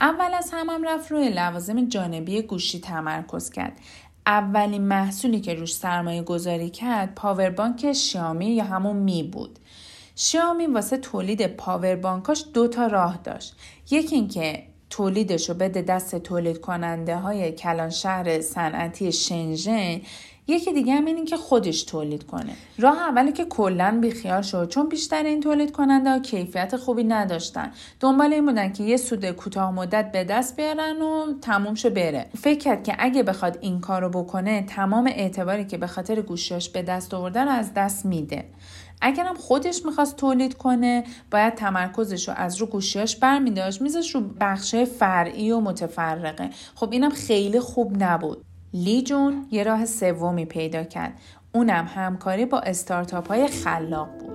اول 0.00 0.34
از 0.34 0.50
هم, 0.52 0.70
هم 0.70 0.84
رفت 0.84 1.12
روی 1.12 1.28
لوازم 1.28 1.88
جانبی 1.88 2.42
گوشی 2.42 2.80
تمرکز 2.80 3.50
کرد. 3.50 3.78
اولین 4.26 4.82
محصولی 4.82 5.40
که 5.40 5.54
روش 5.54 5.74
سرمایه 5.74 6.22
گذاری 6.22 6.70
کرد 6.70 7.14
پاوربانک 7.14 7.92
شیامی 7.92 8.46
یا 8.46 8.64
همون 8.64 8.96
می 8.96 9.22
بود. 9.22 9.58
شیامی 10.16 10.66
واسه 10.66 10.96
تولید 10.96 11.46
پاوربانکاش 11.46 12.44
دو 12.54 12.68
تا 12.68 12.86
راه 12.86 13.16
داشت. 13.24 13.56
یکی 13.90 14.16
اینکه 14.16 14.62
تولیدش 14.90 15.48
رو 15.48 15.54
بده 15.54 15.82
دست 15.82 16.16
تولید 16.16 16.60
کننده 16.60 17.16
های 17.16 17.52
کلان 17.52 17.90
شهر 17.90 18.40
صنعتی 18.40 19.12
شنژن 19.12 20.00
یکی 20.48 20.72
دیگه 20.72 20.94
هم 20.94 21.04
اینه 21.04 21.24
که 21.24 21.36
خودش 21.36 21.82
تولید 21.82 22.26
کنه. 22.26 22.52
راه 22.78 22.98
اولی 22.98 23.32
که 23.32 23.44
کلا 23.44 23.98
بیخیال 24.00 24.42
شد 24.42 24.68
چون 24.68 24.88
بیشتر 24.88 25.22
این 25.22 25.40
تولید 25.40 25.72
کننده 25.72 26.10
ها 26.10 26.18
کیفیت 26.18 26.76
خوبی 26.76 27.04
نداشتن. 27.04 27.72
دنبال 28.00 28.32
این 28.32 28.46
بودن 28.46 28.72
که 28.72 28.84
یه 28.84 28.96
سود 28.96 29.30
کوتاه 29.30 29.70
مدت 29.70 30.12
به 30.12 30.24
دست 30.24 30.56
بیارن 30.56 31.02
و 31.02 31.38
تموم 31.42 31.74
شه 31.74 31.90
بره. 31.90 32.26
فکر 32.38 32.58
کرد 32.58 32.84
که 32.84 32.96
اگه 32.98 33.22
بخواد 33.22 33.58
این 33.60 33.80
کارو 33.80 34.08
بکنه 34.08 34.62
تمام 34.62 35.06
اعتباری 35.06 35.64
که 35.64 35.78
به 35.78 35.86
خاطر 35.86 36.20
گوشیاش 36.20 36.68
به 36.68 36.82
دست 36.82 37.14
آورده 37.14 37.40
رو 37.40 37.50
از 37.50 37.74
دست 37.74 38.06
میده. 38.06 38.44
اگرم 39.00 39.34
خودش 39.34 39.84
می‌خواست 39.84 40.16
تولید 40.16 40.54
کنه 40.54 41.04
باید 41.30 41.54
تمرکزش 41.54 42.28
رو 42.28 42.34
از 42.36 42.56
رو 42.56 42.66
گوشیاش 42.66 43.16
برمیداشت 43.16 43.82
میذاش 43.82 44.14
رو 44.14 44.20
بخشه 44.40 44.84
فرعی 44.84 45.50
و 45.50 45.60
متفرقه. 45.60 46.50
خب 46.74 46.92
اینم 46.92 47.10
خیلی 47.10 47.60
خوب 47.60 48.02
نبود. 48.02 48.44
لی 48.72 49.02
جون 49.02 49.46
یه 49.50 49.62
راه 49.62 49.86
سومی 49.86 50.44
پیدا 50.44 50.84
کرد. 50.84 51.12
اونم 51.52 51.90
همکاری 51.94 52.46
با 52.46 52.60
استارتاپ 52.60 53.28
های 53.28 53.48
خلاق 53.48 54.08
بود. 54.18 54.27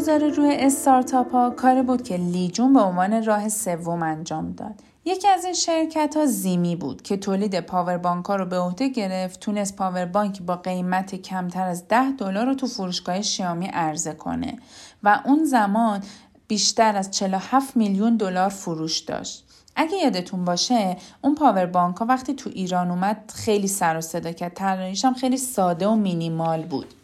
گذاری 0.00 0.30
روی 0.30 0.54
استارتاپ 0.54 1.32
ها 1.32 1.50
کاری 1.50 1.82
بود 1.82 2.02
که 2.02 2.16
لیجون 2.16 2.72
به 2.72 2.80
عنوان 2.80 3.24
راه 3.24 3.48
سوم 3.48 4.02
انجام 4.02 4.52
داد. 4.52 4.74
یکی 5.04 5.28
از 5.28 5.44
این 5.44 5.54
شرکت 5.54 6.16
ها 6.16 6.26
زیمی 6.26 6.76
بود 6.76 7.02
که 7.02 7.16
تولید 7.16 7.60
پاوربانک 7.60 8.26
ها 8.26 8.36
رو 8.36 8.46
به 8.46 8.58
عهده 8.58 8.88
گرفت 8.88 9.40
تونست 9.40 9.76
پاوربانک 9.76 10.42
با 10.42 10.56
قیمت 10.56 11.14
کمتر 11.14 11.66
از 11.66 11.88
10 11.88 12.12
دلار 12.12 12.46
رو 12.46 12.54
تو 12.54 12.66
فروشگاه 12.66 13.22
شیامی 13.22 13.66
عرضه 13.66 14.12
کنه 14.12 14.58
و 15.02 15.22
اون 15.24 15.44
زمان 15.44 16.00
بیشتر 16.48 16.96
از 16.96 17.10
47 17.10 17.76
میلیون 17.76 18.16
دلار 18.16 18.48
فروش 18.48 18.98
داشت. 18.98 19.44
اگه 19.76 19.96
یادتون 19.96 20.44
باشه 20.44 20.96
اون 21.22 21.34
پاور 21.34 21.66
بانک 21.66 21.96
ها 21.96 22.06
وقتی 22.06 22.34
تو 22.34 22.50
ایران 22.50 22.90
اومد 22.90 23.32
خیلی 23.34 23.68
سر 23.68 23.96
و 23.96 24.00
صدا 24.00 24.32
کرد. 24.32 24.54
طراحیش 24.54 25.04
هم 25.04 25.14
خیلی 25.14 25.36
ساده 25.36 25.88
و 25.88 25.94
مینیمال 25.94 26.62
بود. 26.62 26.94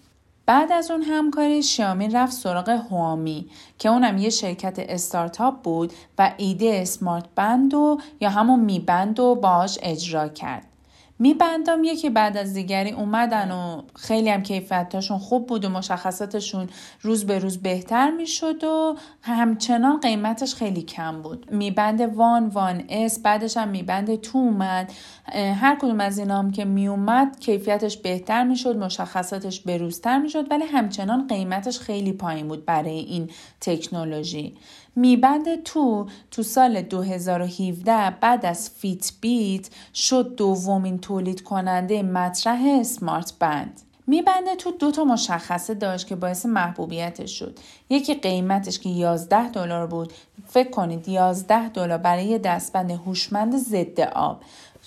بعد 0.46 0.72
از 0.72 0.90
اون 0.90 1.02
همکاری 1.02 1.62
شیامی 1.62 2.08
رفت 2.08 2.32
سراغ 2.32 2.68
هوامی 2.68 3.50
که 3.78 3.88
اونم 3.88 4.18
یه 4.18 4.30
شرکت 4.30 4.76
استارتاپ 4.78 5.62
بود 5.62 5.92
و 6.18 6.32
ایده 6.36 6.84
سمارت 6.84 7.24
بند 7.34 7.74
و 7.74 7.98
یا 8.20 8.30
همون 8.30 8.60
می 8.60 8.80
بند 8.80 9.20
و 9.20 9.34
باهاش 9.34 9.78
اجرا 9.82 10.28
کرد. 10.28 10.75
میبندام 11.18 11.84
یکی 11.84 12.10
بعد 12.10 12.36
از 12.36 12.54
دیگری 12.54 12.90
اومدن 12.90 13.50
و 13.50 13.82
خیلی 13.94 14.28
هم 14.28 14.42
کیفیتاشون 14.42 15.18
خوب 15.18 15.46
بود 15.46 15.64
و 15.64 15.68
مشخصاتشون 15.68 16.68
روز 17.02 17.26
به 17.26 17.38
روز 17.38 17.58
بهتر 17.58 18.10
می‌شد 18.10 18.64
و 18.64 18.96
همچنان 19.22 20.00
قیمتش 20.00 20.54
خیلی 20.54 20.82
کم 20.82 21.22
بود. 21.22 21.52
میبند 21.52 22.16
وان 22.16 22.48
وان 22.48 22.84
اس 22.88 23.22
بعدش 23.22 23.56
هم 23.56 23.68
میبند 23.68 24.20
تو 24.20 24.38
اومد. 24.38 24.92
هر 25.34 25.76
کدوم 25.80 26.00
از 26.00 26.18
اینا 26.18 26.38
هم 26.38 26.50
که 26.50 26.64
میومد 26.64 27.38
کیفیتش 27.40 27.96
بهتر 27.96 28.44
می‌شد 28.44 28.76
مشخصاتش 28.76 29.60
بروزتر 29.60 30.18
می‌شد 30.18 30.50
ولی 30.50 30.64
همچنان 30.64 31.26
قیمتش 31.26 31.78
خیلی 31.78 32.12
پایین 32.12 32.48
بود 32.48 32.64
برای 32.64 32.98
این 32.98 33.30
تکنولوژی. 33.60 34.54
میبند 34.96 35.62
تو 35.62 36.06
تو 36.30 36.42
سال 36.42 36.82
2017 36.82 38.10
بعد 38.20 38.46
از 38.46 38.70
فیت 38.70 39.12
بیت 39.20 39.68
شد 39.94 40.34
دومین 40.36 40.98
تولید 40.98 41.42
کننده 41.42 42.02
مطرح 42.02 42.60
اسمارت 42.80 43.32
بند. 43.38 43.80
میبنده 44.06 44.56
تو 44.56 44.70
دو 44.70 44.90
تا 44.90 45.04
مشخصه 45.04 45.74
داشت 45.74 46.06
که 46.06 46.16
باعث 46.16 46.46
محبوبیتش 46.46 47.38
شد. 47.38 47.58
یکی 47.90 48.14
قیمتش 48.14 48.78
که 48.78 48.88
11 48.88 49.48
دلار 49.48 49.86
بود. 49.86 50.12
فکر 50.46 50.70
کنید 50.70 51.08
11 51.08 51.68
دلار 51.68 51.98
برای 51.98 52.24
یه 52.24 52.38
دستبند 52.38 52.90
هوشمند 52.90 53.56
ضد 53.56 54.00
آب. 54.00 54.40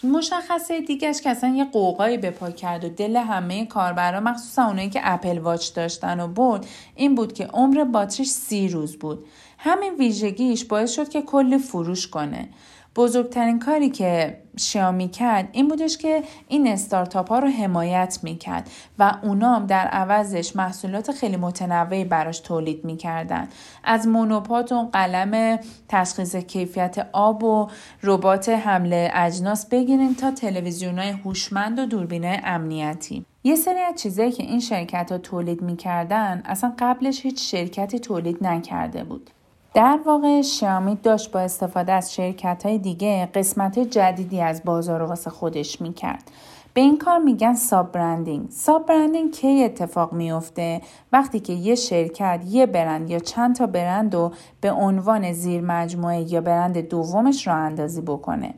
مشخصه 0.03 0.81
دیگهش 0.81 1.21
که 1.21 1.29
اصلا 1.29 1.49
یه 1.49 1.65
قوقایی 1.65 2.17
به 2.17 2.31
پا 2.31 2.51
کرد 2.51 2.83
و 2.85 2.89
دل 2.89 3.15
همه 3.15 3.65
کاربرا 3.65 4.19
مخصوصا 4.19 4.65
اونایی 4.65 4.89
که 4.89 4.99
اپل 5.03 5.37
واچ 5.37 5.73
داشتن 5.73 6.19
و 6.19 6.27
بود 6.27 6.65
این 6.95 7.15
بود 7.15 7.33
که 7.33 7.45
عمر 7.45 7.83
باتریش 7.83 8.29
سی 8.29 8.67
روز 8.67 8.95
بود. 8.95 9.25
همین 9.61 9.93
ویژگیش 9.93 10.65
باعث 10.65 10.91
شد 10.91 11.09
که 11.09 11.21
کلی 11.21 11.57
فروش 11.57 12.07
کنه. 12.07 12.49
بزرگترین 12.95 13.59
کاری 13.59 13.89
که 13.89 14.41
شیامی 14.57 15.09
کرد 15.09 15.49
این 15.51 15.67
بودش 15.67 15.97
که 15.97 16.23
این 16.47 16.67
استارتاپ 16.67 17.29
ها 17.29 17.39
رو 17.39 17.47
حمایت 17.47 18.19
می‌کرد 18.23 18.69
و 18.99 19.13
اونام 19.23 19.65
در 19.65 19.87
عوضش 19.87 20.55
محصولات 20.55 21.11
خیلی 21.11 21.37
متنوعی 21.37 22.03
براش 22.03 22.39
تولید 22.39 22.85
می‌کردن. 22.85 23.47
از 23.83 24.07
مونوپات 24.07 24.71
و 24.71 24.89
قلم 24.93 25.59
تشخیص 25.89 26.35
کیفیت 26.35 27.07
آب 27.11 27.43
و 27.43 27.67
ربات 28.03 28.49
حمله 28.49 29.11
اجناس 29.13 29.69
بگیریم 29.69 30.13
تا 30.13 30.31
تلویزیون 30.31 30.99
های 30.99 31.09
هوشمند 31.09 31.79
و 31.79 31.85
دوربین 31.85 32.25
امنیتی. 32.25 33.25
یه 33.43 33.55
سری 33.55 33.79
از 33.79 34.01
چیزایی 34.01 34.31
که 34.31 34.43
این 34.43 34.59
شرکت 34.59 35.11
ها 35.11 35.17
تولید 35.17 35.61
می‌کردن 35.61 36.41
اصلا 36.45 36.73
قبلش 36.79 37.25
هیچ 37.25 37.51
شرکتی 37.51 37.99
تولید 37.99 38.43
نکرده 38.43 39.03
بود. 39.03 39.29
در 39.73 39.99
واقع 40.05 40.41
شیامی 40.41 40.95
داشت 40.95 41.31
با 41.31 41.39
استفاده 41.39 41.93
از 41.93 42.13
شرکت 42.13 42.65
های 42.65 42.77
دیگه 42.77 43.29
قسمت 43.33 43.79
جدیدی 43.79 44.41
از 44.41 44.63
بازار 44.63 45.01
واسه 45.01 45.29
خودش 45.29 45.81
می‌کرد. 45.81 46.31
به 46.73 46.81
این 46.81 46.97
کار 46.97 47.19
میگن 47.19 47.53
ساب 47.53 47.91
برندینگ. 47.91 48.49
ساب 48.49 48.85
برندینگ 48.85 49.31
کی 49.31 49.63
اتفاق 49.63 50.13
میفته 50.13 50.81
وقتی 51.13 51.39
که 51.39 51.53
یه 51.53 51.75
شرکت 51.75 52.41
یه 52.47 52.65
برند 52.65 53.09
یا 53.09 53.19
چند 53.19 53.55
تا 53.55 53.67
برند 53.67 54.15
رو 54.15 54.31
به 54.61 54.71
عنوان 54.71 55.33
زیر 55.33 55.61
مجموعه 55.61 56.33
یا 56.33 56.41
برند 56.41 56.77
دومش 56.77 57.47
را 57.47 57.53
اندازی 57.53 58.01
بکنه. 58.01 58.53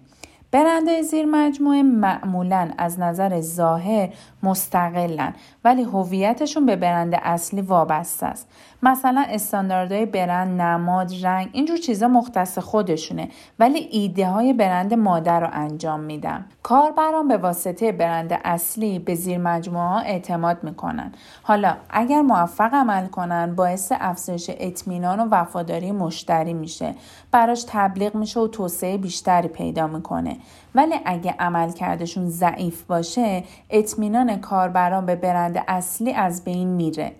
برندهای 0.52 1.04
زیر 1.04 1.26
مجموعه 1.26 1.84
معمولا 1.84 2.72
از 2.78 3.00
نظر 3.00 3.42
ظاهر 3.42 4.10
مستقلن 4.44 5.34
ولی 5.64 5.84
هویتشون 5.84 6.66
به 6.66 6.76
برند 6.76 7.14
اصلی 7.24 7.62
وابسته 7.62 8.26
است 8.26 8.48
مثلا 8.84 9.26
استانداردهای 9.30 10.06
برند 10.06 10.62
نماد 10.62 11.12
رنگ 11.24 11.50
اینجور 11.52 11.78
چیزا 11.78 12.08
مختص 12.08 12.58
خودشونه 12.58 13.30
ولی 13.60 13.80
ایده 13.80 14.28
های 14.28 14.54
برند 14.54 14.94
مادر 14.94 15.40
رو 15.40 15.48
انجام 15.52 16.00
میدن. 16.00 16.46
کاربران 16.64 17.28
به 17.28 17.38
واسطه 17.38 17.92
برند 17.92 18.40
اصلی 18.44 19.00
به 19.00 19.16
زیر 19.16 19.38
مجموعه 19.38 19.88
ها 19.88 20.00
اعتماد 20.00 20.64
می‌کنن. 20.64 21.12
حالا 21.44 21.78
اگر 21.90 22.22
موفق 22.22 22.74
عمل 22.74 23.08
کنن 23.08 23.56
باعث 23.56 23.92
افزایش 23.96 24.52
اطمینان 24.60 25.20
و 25.20 25.28
وفاداری 25.32 25.92
مشتری 25.92 26.54
میشه. 26.54 26.96
براش 27.32 27.66
تبلیغ 27.68 28.16
میشه 28.16 28.40
و 28.40 28.48
توسعه 28.48 28.98
بیشتری 28.98 29.48
پیدا 29.48 29.88
می‌کنه. 29.88 30.38
ولی 30.76 30.96
اگه 31.06 31.36
عملکردشون 31.40 32.30
ضعیف 32.30 32.84
باشه 32.84 33.44
اطمینان 33.70 34.40
کاربران 34.40 35.06
به 35.06 35.16
برند 35.16 35.64
اصلی 35.68 36.14
از 36.14 36.44
بین 36.44 36.68
میره. 36.68 37.12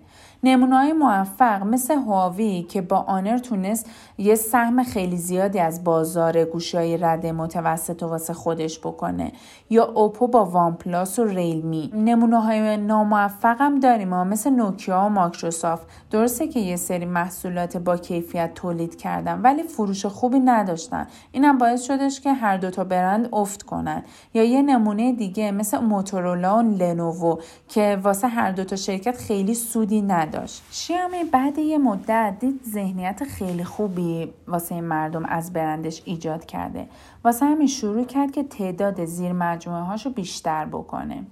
های 0.44 0.92
موفق 0.92 1.62
مثل 1.62 1.94
هواوی 1.94 2.62
که 2.62 2.82
با 2.82 2.96
آنر 2.96 3.38
تونست 3.38 3.90
یه 4.18 4.34
سهم 4.34 4.84
خیلی 4.84 5.16
زیادی 5.16 5.58
از 5.58 5.84
بازار 5.84 6.44
گوشی 6.44 6.96
رده 6.96 7.32
متوسط 7.32 8.02
و 8.02 8.06
واسه 8.06 8.32
خودش 8.32 8.78
بکنه. 8.78 9.32
یا 9.70 9.84
اوپو 9.84 10.26
با 10.26 10.44
وان 10.44 10.74
پلاس 10.74 11.18
و 11.18 11.24
ریلمی. 11.24 11.92
نمونه 11.94 12.40
های 12.40 12.76
ناموفق 12.76 13.56
هم 13.60 13.80
داریم 13.80 14.08
ما 14.08 14.24
مثل 14.24 14.50
نوکیا 14.50 15.04
و 15.06 15.08
مایکروسافت. 15.08 15.86
درسته 16.10 16.48
که 16.48 16.60
یه 16.60 16.76
سری 16.76 17.04
محصولات 17.04 17.76
با 17.76 17.96
کیفیت 17.96 18.54
تولید 18.54 18.96
کردن 18.96 19.40
ولی 19.40 19.62
فروش 19.62 20.06
خوبی 20.06 20.40
نداشتن. 20.40 21.06
اینم 21.32 21.58
باعث 21.58 21.82
شدش 21.82 22.20
که 22.20 22.32
هر 22.32 22.56
دوتا 22.56 22.84
برند 22.84 23.28
افت 23.32 23.62
کنن. 23.62 24.02
یا 24.34 24.44
یه 24.44 24.62
نمونه 24.62 25.12
دیگه 25.12 25.50
مثل 25.50 25.78
موتورولا 25.78 26.58
و 26.58 26.62
لنوو 26.62 27.38
که 27.68 27.98
واسه 28.02 28.28
هر 28.28 28.50
دوتا 28.52 28.76
شرکت 28.76 29.16
خیلی 29.16 29.54
سودی 29.54 30.02
نداشت 30.02 30.31
شیامی 30.70 31.24
بعد 31.24 31.58
یه 31.58 31.78
مدت 31.78 32.36
دید 32.40 32.60
ذهنیت 32.64 33.24
خیلی 33.24 33.64
خوبی 33.64 34.32
واسه 34.48 34.80
مردم 34.80 35.24
از 35.24 35.52
برندش 35.52 36.02
ایجاد 36.04 36.46
کرده. 36.46 36.88
واسه 37.24 37.46
همین 37.46 37.66
شروع 37.66 38.04
کرد 38.04 38.30
که 38.30 38.42
تعداد 38.42 39.04
زیر 39.04 39.32
مجموعه 39.32 39.82
هاشو 39.82 40.10
بیشتر 40.10 40.64
بکنه. 40.64 41.24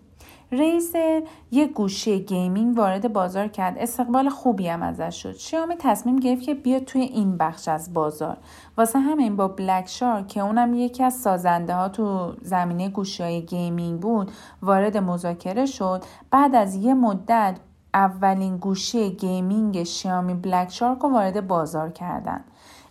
Razer 0.53 1.23
یه 1.51 1.67
گوشی 1.67 2.21
gaming 2.21 2.79
وارد 2.79 3.13
بازار 3.13 3.49
کرد. 3.49 3.79
استقبال 3.79 4.29
خوبی 4.29 4.69
هم 4.69 4.83
ازش 4.83 5.23
شد. 5.23 5.37
شیائومی 5.37 5.75
تصمیم 5.79 6.17
گرفت 6.17 6.43
که 6.43 6.55
بیاد 6.55 6.85
توی 6.85 7.01
این 7.01 7.37
بخش 7.37 7.69
از 7.69 7.95
بازار. 7.95 8.37
واسه 8.77 8.99
همین 8.99 9.37
با 9.37 9.49
Black 9.49 9.89
Shark 9.89 10.29
که 10.29 10.41
اونم 10.41 10.75
یکی 10.75 11.03
از 11.03 11.15
سازنده 11.15 11.75
ها 11.75 11.89
تو 11.89 12.35
زمینه 12.43 12.89
گوشی 12.89 13.23
های 13.23 13.43
gaming 13.43 14.01
بود 14.01 14.31
وارد 14.63 14.97
مذاکره 14.97 15.67
شد. 15.67 16.05
بعد 16.31 16.55
از 16.55 16.75
یه 16.75 16.95
مدت 16.95 17.57
اولین 17.95 18.57
گوشی 18.57 19.11
gaming 19.11 19.83
شیامی 19.83 20.35
Black 20.35 20.71
Shark 20.71 20.99
رو 20.99 21.11
وارد 21.13 21.47
بازار 21.47 21.91
کردن. 21.91 22.45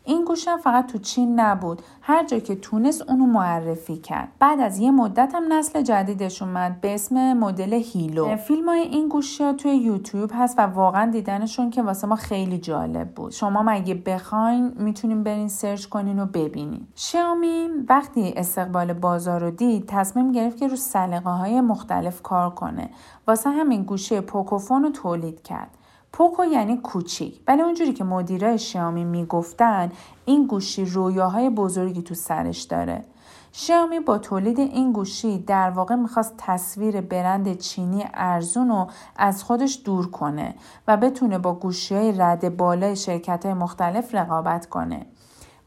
این 0.03 0.25
گوشم 0.25 0.57
فقط 0.57 0.87
تو 0.87 0.97
چین 0.97 1.39
نبود. 1.39 1.81
هر 2.01 2.25
جا 2.25 2.39
که 2.39 2.55
تونست 2.55 3.09
اونو 3.09 3.25
معرفی 3.25 3.97
کرد. 3.97 4.27
بعد 4.39 4.59
از 4.59 4.79
یه 4.79 4.91
مدت 4.91 5.31
هم 5.35 5.53
نسل 5.53 5.81
جدیدش 5.81 6.41
اومد 6.41 6.81
به 6.81 6.93
اسم 6.93 7.33
مدل 7.33 7.73
Helo. 7.73 8.35
فیلم 8.35 8.69
های 8.69 8.79
این 8.79 9.09
گوشی 9.09 9.43
ها 9.43 9.53
توی 9.53 9.75
یوتیوب 9.75 10.31
هست 10.33 10.59
و 10.59 10.61
واقعا 10.61 11.11
دیدنشون 11.11 11.69
که 11.69 11.81
واسه 11.81 12.07
ما 12.07 12.15
خیلی 12.15 12.57
جالب 12.57 13.09
بود. 13.09 13.31
شمام 13.31 13.63
اگه 13.63 13.93
بخواین 13.93 14.73
می‌تونین 14.75 15.23
برین 15.23 15.47
search 15.47 15.85
کنین 15.85 16.19
و 16.19 16.25
ببینین. 16.25 16.87
شیامی 16.95 17.67
وقتی 17.89 18.33
استقبال 18.37 18.93
بازار 18.93 19.41
رو 19.41 19.51
دید 19.51 19.85
تصمیم 19.87 20.31
گرفت 20.31 20.57
که 20.57 20.67
رو 20.67 20.75
سلیقه 20.75 21.29
های 21.29 21.61
مختلف 21.61 22.21
کار 22.21 22.49
کنه. 22.49 22.89
واسه 23.27 23.49
همین 23.49 23.83
گوشه 23.83 24.21
پوکوفون 24.21 24.83
رو 24.83 24.89
تولید 24.89 25.43
کرد. 25.43 25.69
پوکو 26.11 26.45
یعنی 26.45 26.77
کوچیک 26.77 27.39
ولی 27.47 27.61
اونجوری 27.61 27.93
که 27.93 28.03
مدیرای 28.03 28.59
شیامی 28.59 29.03
می‌گفتن 29.03 29.91
این 30.25 30.47
گوشی 30.47 30.85
رویاهای 30.85 31.49
بزرگی 31.49 32.01
تو 32.01 32.15
سرش 32.15 32.61
داره 32.61 33.03
شیامی 33.51 33.99
با 33.99 34.17
تولید 34.17 34.59
این 34.59 34.91
گوشی 34.91 35.37
در 35.37 35.69
واقع 35.69 35.95
می‌خواست 35.95 36.33
تصویر 36.37 37.01
برند 37.01 37.57
چینی 37.57 38.05
ارزون 38.13 38.69
رو 38.69 38.87
از 39.15 39.43
خودش 39.43 39.81
دور 39.85 40.11
کنه 40.11 40.55
و 40.87 40.97
بتونه 40.97 41.37
با 41.37 41.53
گوشی 41.53 41.95
های 41.95 42.11
رد 42.11 42.57
بالای 42.57 42.95
شرکت 42.95 43.45
های 43.45 43.53
مختلف 43.53 44.15
رقابت 44.15 44.65
کنه. 44.65 45.05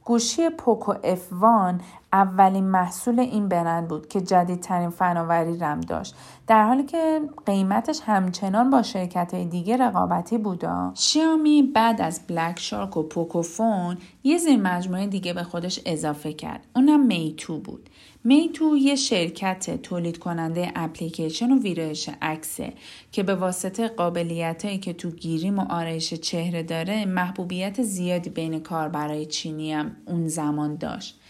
گوشی 0.05 0.51
پوکو 0.51 0.95
F1 0.95 1.75
اولین 2.13 2.65
محصول 2.65 3.21
این 3.21 3.49
برند 3.49 3.89
بود 3.89 4.09
که 4.09 4.21
جدیدترین 4.21 4.91
فناوری 4.91 5.59
رم 5.59 5.81
داشت. 5.81 6.15
در 6.47 6.67
حالی 6.67 6.83
که 6.83 7.21
قیمتش 7.47 8.01
همچنان 8.07 8.71
با 8.71 8.83
شرکت 8.83 9.35
دیگه 9.35 9.77
رقابتی 9.77 10.39
بودا 10.39 10.93
شیامی 10.95 11.63
بعد 11.63 12.01
از 12.01 12.21
بلک 12.29 12.59
شارک 12.59 12.97
و 12.97 13.03
پوکوفون 13.03 13.99
یه 14.25 14.39
زیر 14.39 14.57
مجموعه 14.57 15.07
دیگه 15.07 15.33
به 15.33 15.43
خودش 15.43 15.81
اضافه 15.87 16.33
کرد. 16.33 16.67
اونم 16.77 17.07
میتو 17.07 17.59
بود. 17.59 17.91
میتو 18.25 18.77
یه 18.77 18.95
شرکت 18.95 19.83
تولید 19.83 20.19
کننده 20.19 20.73
اپلیکیشن 20.77 21.53
و 21.53 21.59
ویرایش 21.59 22.11
عکسه 22.23 22.73
که 23.13 23.23
به 23.23 23.35
واسطه 23.35 23.89
قابلیت 23.89 24.81
که 24.81 24.93
تو 24.93 25.11
گیریم 25.11 25.59
و 25.59 25.63
آرایش 25.71 26.15
چهره 26.15 26.63
داره 26.63 27.05
محبوبیت 27.05 27.83
زیادی 27.83 28.31
بین 28.31 28.61
کاربرای 28.61 29.27
چینی 29.27 29.73
هم 29.73 29.97
اون 30.07 30.29
زمان 30.29 30.77
داشت. 30.77 31.22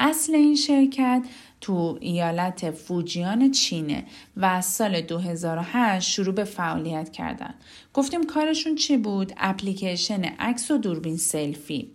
اصل 0.00 0.34
این 0.34 0.54
شرکت 0.54 1.22
تو 1.60 1.98
ایالت 2.00 2.70
فوجیان 2.70 3.50
چینه 3.50 4.04
و 4.36 4.44
از 4.44 4.64
سال 4.64 5.00
2008 5.00 6.10
شروع 6.10 6.34
به 6.34 6.44
فعالیت 6.44 7.12
کردن. 7.12 7.54
گفتیم 7.94 8.26
کارشون 8.26 8.74
چی 8.74 8.96
بود؟ 8.96 9.32
اپلیکیشن 9.36 10.24
عکس 10.24 10.70
و 10.70 10.78
دوربین 10.78 11.16
سلفی. 11.16 11.90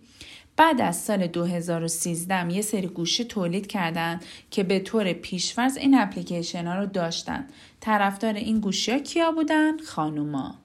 بعد 0.56 0.80
از 0.80 0.96
سال 0.96 1.26
2013 1.26 2.52
یه 2.52 2.62
سری 2.62 2.86
گوشی 2.86 3.24
تولید 3.24 3.66
کردن 3.66 4.20
که 4.50 4.62
به 4.62 4.78
طور 4.78 5.12
پیشورز 5.12 5.76
این 5.76 5.94
اپلیکیشن 5.98 6.66
ها 6.66 6.74
رو 6.74 6.86
داشتن. 6.86 7.46
طرفدار 7.80 8.34
این 8.34 8.60
گوشی 8.60 8.92
ها 8.92 8.98
کیا 8.98 9.32
بودن؟ 9.32 9.78
خانوما. 9.78 10.63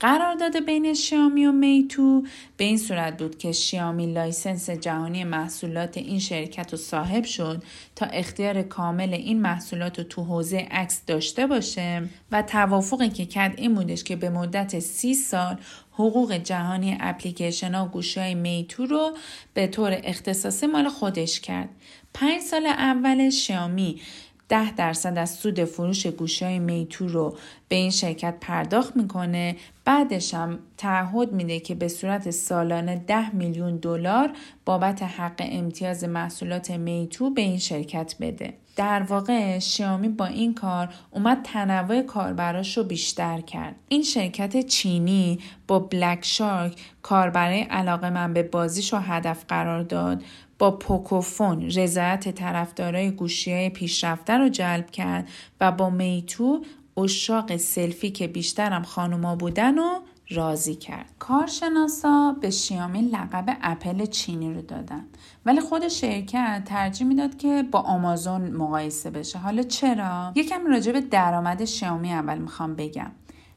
قرارداد 0.00 0.64
بین 0.66 0.94
شیامی 0.94 1.46
و 1.46 1.52
میتو 1.52 2.22
به 2.56 2.64
این 2.64 2.78
صورت 2.78 3.22
بود 3.22 3.38
که 3.38 3.52
شیامی 3.52 4.12
license 4.12 4.70
جهانی 4.70 5.24
محصولات 5.24 5.96
این 5.96 6.18
شرکت 6.18 6.72
رو 6.72 6.78
صاحب 6.78 7.24
شد 7.24 7.62
تا 7.96 8.06
اختیار 8.06 8.62
کامل 8.62 9.14
این 9.14 9.40
محصولات 9.40 9.98
رو 9.98 10.04
تو 10.04 10.24
حوزه 10.24 10.68
عکس 10.70 11.02
داشته 11.06 11.46
باشه 11.46 12.08
و 12.32 12.42
توافقی 12.42 13.08
که 13.08 13.26
کرد 13.26 13.58
این 13.58 13.74
بودش 13.74 14.04
که 14.04 14.16
به 14.16 14.30
مدت 14.30 14.78
سی 14.78 15.14
سال 15.14 15.56
حقوق 15.92 16.32
جهانی 16.32 16.96
اپلیکیشن 17.00 17.74
ها 17.74 17.90
و 17.94 18.00
های 18.16 18.34
Meitu 18.34 18.86
رو 18.86 19.16
به 19.54 19.66
طور 19.66 20.00
اختصاصی 20.04 20.66
مال 20.66 20.88
خودش 20.88 21.40
کرد. 21.40 21.68
پنج 22.14 22.40
سال 22.40 22.66
اول 22.66 23.30
شیامی 23.30 24.00
ده 24.48 24.74
درصد 24.74 25.18
از 25.18 25.30
سود 25.30 25.64
فروش 25.64 26.06
گوشی 26.06 26.44
های 26.44 26.58
Meitu 26.58 27.08
رو 27.08 27.36
به 27.68 27.76
این 27.76 27.90
شرکت 27.90 28.34
پرداخت 28.40 28.96
می‌کنه. 28.96 29.56
بعدش 29.84 30.34
هم 30.34 30.58
تعهد 30.76 31.32
میده 31.32 31.60
که 31.60 31.74
به 31.74 31.88
صورت 31.88 32.30
سالانه 32.30 32.96
10 33.06 33.36
میلیون 33.36 33.76
دلار 33.76 34.30
بابت 34.64 35.02
حق 35.02 35.36
امتیاز 35.38 36.04
محصولات 36.04 36.70
میتو 36.70 37.30
به 37.30 37.40
این 37.40 37.58
شرکت 37.58 38.14
بده. 38.20 38.54
در 38.78 39.02
واقع 39.02 39.58
شیامی 39.58 40.08
با 40.08 40.26
این 40.26 40.54
کار 40.54 40.88
اومد 41.10 41.38
تنوع 41.44 42.02
کاربراش 42.02 42.76
رو 42.76 42.84
بیشتر 42.84 43.40
کرد. 43.40 43.74
این 43.88 44.02
شرکت 44.02 44.66
چینی 44.66 45.38
با 45.66 45.78
بلک 45.78 46.18
شارک 46.22 46.76
کاربرای 47.02 47.60
علاقه 47.60 48.10
من 48.10 48.32
به 48.32 48.42
بازیش 48.42 48.92
رو 48.92 48.98
هدف 48.98 49.44
قرار 49.48 49.82
داد 49.82 50.22
با 50.58 50.70
پوکوفون 50.70 51.62
رضایت 51.62 52.28
طرفدارای 52.28 53.10
گوشی 53.10 53.52
های 53.52 53.70
پیشرفته 53.70 54.38
رو 54.38 54.48
جلب 54.48 54.90
کرد 54.90 55.28
و 55.60 55.72
با 55.72 55.90
Meitu 55.90 56.64
عشاق 56.96 57.56
سلفی 57.56 58.10
که 58.10 58.28
بیشترم 58.28 58.82
خانوما 58.82 59.36
بودن 59.36 59.78
رو 59.78 60.00
راضی 60.30 60.74
کرد. 60.74 61.10
کارشناسا 61.18 62.36
به 62.40 62.50
شیامی 62.50 63.02
لقب 63.02 63.56
اپل 63.62 64.06
چینی 64.06 64.54
رو 64.54 64.62
دادن 64.62 65.04
ولی 65.46 65.60
خود 65.60 65.88
شرکت 65.88 66.62
ترجیح 66.66 67.06
می‌داد 67.06 67.36
که 67.36 67.64
با 67.70 67.78
آمازون 67.78 68.50
مقایسه 68.50 69.10
بشه. 69.10 69.38
حالا 69.38 69.62
چرا؟ 69.62 70.32
یکم 70.34 70.66
راجع 70.66 70.92
به 70.92 71.00
درآمد 71.00 71.64
شیامی 71.64 72.12
اول 72.12 72.38
می‌خوام 72.38 72.74
بگم. 72.74 73.10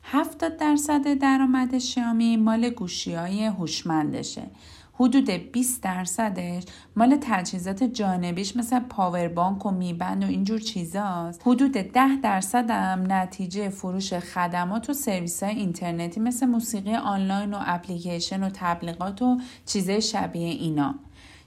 70 0.03 0.57
درصد 0.57 1.13
درآمد 1.13 1.77
شیامی 1.77 2.37
مال 2.37 2.69
گوشی 2.69 3.13
های 3.13 3.45
هوشمندشه 3.45 4.43
حدود 5.01 5.29
20 5.29 5.83
درصدش 5.83 6.63
مال 6.95 7.17
تجهیزات 7.21 7.83
جانبیش 7.83 8.55
مثل 8.55 8.79
power 8.79 9.27
bank 9.27 9.65
و 9.65 9.71
Mi 9.71 9.88
Band 9.88 10.23
و 10.23 10.27
اینجور 10.27 10.59
چیزاست. 10.59 11.41
حدود 11.45 11.71
10 11.71 12.21
درصد 12.23 12.71
هم 12.71 13.11
نتیجه 13.11 13.69
فروش 13.69 14.13
خدمات 14.13 14.89
و 14.89 14.93
سرویس 14.93 15.43
های 15.43 15.55
اینترنتی 15.55 16.19
مثل 16.19 16.45
موسیقی 16.45 16.95
آنلاین 16.95 17.53
و 17.53 17.57
اپلیکیشن 17.61 18.43
و 18.43 18.49
تبلیغات 18.53 19.21
و 19.21 19.37
چیزای 19.65 20.01
شبیه 20.01 20.49
اینا. 20.49 20.95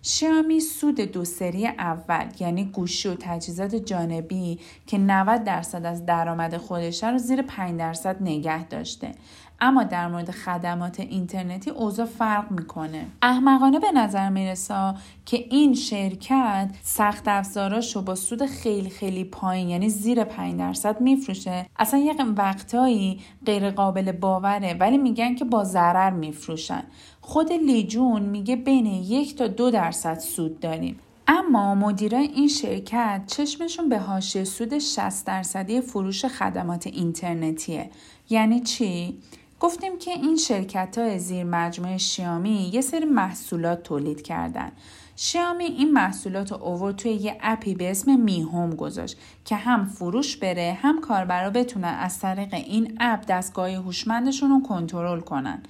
شیامی 0.06 0.60
سود 0.60 1.00
دو 1.00 1.24
سری 1.24 1.66
اول 1.66 2.26
یعنی 2.40 2.64
گوشی 2.64 3.08
و 3.08 3.14
تجهیزات 3.20 3.74
جانبی 3.74 4.58
که 4.86 4.98
90 4.98 5.44
درصد 5.44 5.86
از 5.86 6.06
درآمد 6.06 6.56
خودشه 6.56 7.10
رو 7.10 7.18
زیر 7.18 7.42
5 7.42 7.78
درصد 7.78 8.22
نگه 8.22 8.64
داشته. 8.64 9.12
اما 9.60 9.84
در 9.84 10.08
مورد 10.08 10.30
خدمات 10.30 11.00
اینترنتی 11.00 11.70
اوضاع 11.70 12.06
فرق 12.06 12.50
می‌کنه. 12.50 13.06
احمقانه 13.22 13.78
به 13.78 13.92
نظر 13.92 14.28
می‌رسه 14.28 14.94
که 15.26 15.44
این 15.50 15.74
شرکت 15.74 16.70
سخت 16.82 17.28
افزاراشو 17.28 18.02
با 18.02 18.14
سود 18.14 18.46
خیلی 18.46 18.90
خیلی 18.90 19.24
پایین 19.24 19.68
یعنی 19.68 19.88
زیر 19.88 20.24
5 20.24 20.58
درصد 20.58 21.00
میفروشه. 21.00 21.66
اصلا 21.76 22.00
یک 22.00 22.22
وقتایی 22.36 23.20
غیر 23.46 23.70
قابل 23.70 24.12
باوره 24.12 24.74
ولی 24.74 24.98
میگن 24.98 25.34
که 25.34 25.44
با 25.44 25.64
ضرر 25.64 26.10
میفروشن. 26.10 26.82
خود 27.20 27.52
لیجون 27.52 28.22
میگه 28.22 28.56
بین 28.56 28.86
یک 28.86 29.36
تا 29.36 29.46
دو 29.46 29.70
درصد 29.70 30.18
سود 30.18 30.60
داریم. 30.60 31.00
اما 31.28 31.74
مدیرای 31.74 32.26
این 32.26 32.48
شرکت 32.48 33.22
چشمشون 33.26 33.88
به 33.88 33.98
حاشیه 33.98 34.44
سود 34.44 34.78
60 34.78 35.26
درصدی 35.26 35.80
فروش 35.80 36.24
خدمات 36.24 36.86
اینترنتیه. 36.86 37.90
یعنی 38.30 38.60
چی؟ 38.60 39.18
گفتیم 39.64 39.98
که 39.98 40.10
این 40.10 40.36
شرکت 40.36 40.98
های 40.98 41.18
زیر 41.18 41.44
مجموعه 41.44 41.98
شیامی 41.98 42.70
یه 42.72 42.80
سری 42.80 43.04
محصولات 43.04 43.82
تولید 43.82 44.22
کردن. 44.22 44.72
شیامی 45.16 45.64
این 45.64 45.92
محصولات 45.92 46.52
رو 46.52 46.62
اوورد 46.62 46.96
توی 46.96 47.12
یه 47.12 47.38
اپی 47.40 47.74
به 47.74 47.90
اسم 47.90 48.20
میهوم 48.20 48.70
گذاشت 48.70 49.16
که 49.44 49.56
هم 49.56 49.84
فروش 49.84 50.36
بره 50.36 50.78
هم 50.82 51.00
کاربرا 51.00 51.50
بتونن 51.50 51.96
از 52.00 52.18
طریق 52.18 52.54
این 52.54 52.96
app 53.00 53.26
دستگاه 53.26 53.70
هوشمندشون 53.70 54.50
رو 54.50 54.62
کنترل 54.68 55.20
کنن. 55.20 55.62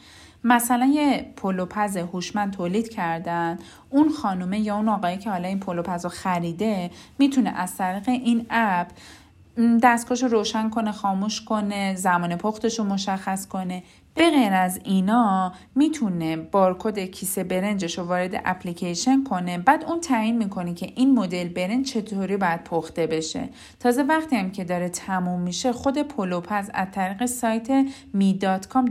مثلا 0.44 0.86
یه 0.86 1.32
پلوپز 1.36 1.96
هوشمند 1.96 2.52
تولید 2.52 2.88
کردن 2.88 3.58
اون 3.90 4.08
خانومه 4.08 4.60
یا 4.60 4.76
اون 4.76 4.88
آقایی 4.88 5.18
که 5.18 5.30
حالا 5.30 5.48
این 5.48 5.60
پلوپز 5.60 6.04
رو 6.04 6.10
خریده 6.10 6.90
می‌تونه 7.18 7.50
از 7.50 7.76
طریق 7.76 8.08
این 8.08 8.46
app 8.50 8.86
دستگاهش 9.82 10.22
رو 10.22 10.28
روشن 10.28 10.70
کنه 10.70 10.92
خاموش 10.92 11.44
کنه 11.44 11.94
زمان 11.94 12.36
پختش 12.36 12.78
رو 12.78 12.84
مشخص 12.84 13.46
کنه. 13.46 13.82
به 14.14 14.30
غیر 14.30 14.52
از 14.52 14.80
اینا 14.84 15.52
می‌تونه 15.74 16.36
بارکد 16.36 16.98
کیسه 16.98 17.44
برنجش 17.44 17.98
رو 17.98 18.04
وارد 18.04 18.42
اپلیکیشن 18.44 19.24
کنه. 19.24 19.58
بعد 19.58 19.84
اون 19.84 20.00
تعیین 20.00 20.38
می‌کنه 20.38 20.74
که 20.74 20.92
این 20.96 21.14
مدل 21.14 21.48
برنج 21.48 21.86
چطوری 21.92 22.36
باید 22.36 22.64
پخته 22.64 23.06
بشه. 23.06 23.48
تازه 23.80 24.02
وقتی 24.02 24.36
هم 24.36 24.50
که 24.50 24.64
داره 24.64 24.88
تموم 24.88 25.40
میشه 25.40 25.72
خود 25.72 25.98
پلوپز 25.98 26.70
از 26.74 26.88
طریق 26.92 27.26
سایت 27.26 27.86
می 28.12 28.38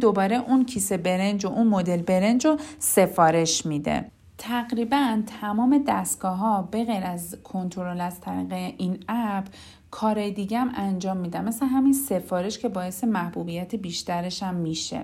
دوباره 0.02 0.36
اون 0.38 0.66
کیسه 0.66 0.98
برنج 0.98 1.46
و 1.46 1.50
اون 1.50 1.68
مدل 1.68 2.02
برنج 2.02 2.46
رو 2.46 2.58
سفارش 2.80 3.66
میده. 3.66 4.06
تقریبا 4.46 5.22
تمام 5.42 5.84
دستگاه 5.88 6.38
ها 6.38 6.62
به 6.62 6.84
غیر 6.84 7.04
از 7.04 7.38
کنترل 7.44 8.02
از 8.02 8.22
طریق 8.22 8.54
این 8.78 9.04
اپ 9.08 9.46
کار 9.92 10.30
دیگه 10.30 10.60
هم 10.60 10.72
انجام 10.76 11.18
میدم 11.18 11.44
مثل 11.44 11.66
همین 11.66 11.94
سفارش 11.94 12.60
که 12.60 12.70
باعث 12.70 13.04
محبوبیت 13.04 13.76
بیشترش 13.76 14.44
هم 14.44 14.56
میشه. 14.56 15.02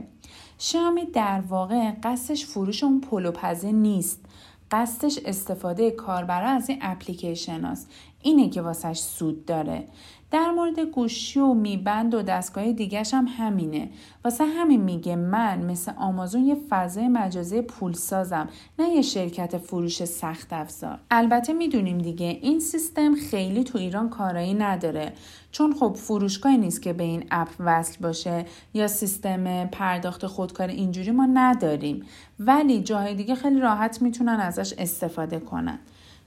شامی 0.57 1.05
در 1.05 1.41
واقع 1.49 1.91
قصدش 2.03 2.45
فروش 2.45 2.83
اون 2.83 3.01
پلوپزه 3.01 3.71
نیست. 3.71 4.25
قصدش 4.71 5.19
استفاده 5.25 5.91
کاربرا 5.91 6.49
از 6.49 6.69
این 6.69 6.79
اپلیکیشن 6.81 7.61
هاست. 7.61 7.91
اینه 8.21 8.49
که 8.49 8.61
واسش 8.61 8.97
سود 8.99 9.45
داره. 9.45 9.87
در 10.31 10.51
مورد 10.51 10.79
گوشی 10.79 11.39
و 11.39 11.53
میبند 11.53 12.13
و 12.13 12.21
دستگاه 12.21 12.71
دیگرش 12.71 13.13
هم 13.13 13.27
همینه. 13.37 13.89
واسه 14.23 14.45
همین 14.45 14.81
میگه 14.81 15.15
من 15.15 15.65
مثل 15.65 15.91
آمازون 15.97 16.45
یه 16.45 16.57
فضای 16.69 17.07
مجازی 17.07 17.61
پول 17.61 17.93
سازم 17.93 18.49
نه 18.79 18.89
یه 18.89 19.01
شرکت 19.01 19.57
فروش 19.57 20.05
سخت 20.05 20.53
افزار. 20.53 20.99
البته 21.11 21.53
می‌دونیم 21.53 21.97
دیگه 21.97 22.39
این 22.41 22.59
سیستم 22.59 23.15
خیلی 23.15 23.63
تو 23.63 23.77
ایران 23.77 24.09
کارایی 24.09 24.53
نداره. 24.53 25.13
چون 25.51 25.73
خب 25.73 25.93
فروشگاهی 25.93 26.57
نیست 26.57 26.81
که 26.81 26.93
به 26.93 27.03
این 27.03 27.23
اپ 27.31 27.49
وصل 27.59 27.97
باشه 28.01 28.45
یا 28.73 28.87
سیستم 28.87 29.65
پرداخت 29.65 30.27
خودکار 30.27 30.67
اینجوری 30.67 31.11
ما 31.11 31.25
نداریم. 31.25 32.05
ولی 32.39 32.81
جاهای 32.81 33.15
دیگه 33.15 33.35
خیلی 33.35 33.59
راحت 33.59 34.01
می‌تونن 34.01 34.39
ازش 34.39 34.73
استفاده 34.77 35.39
کنن. 35.39 35.79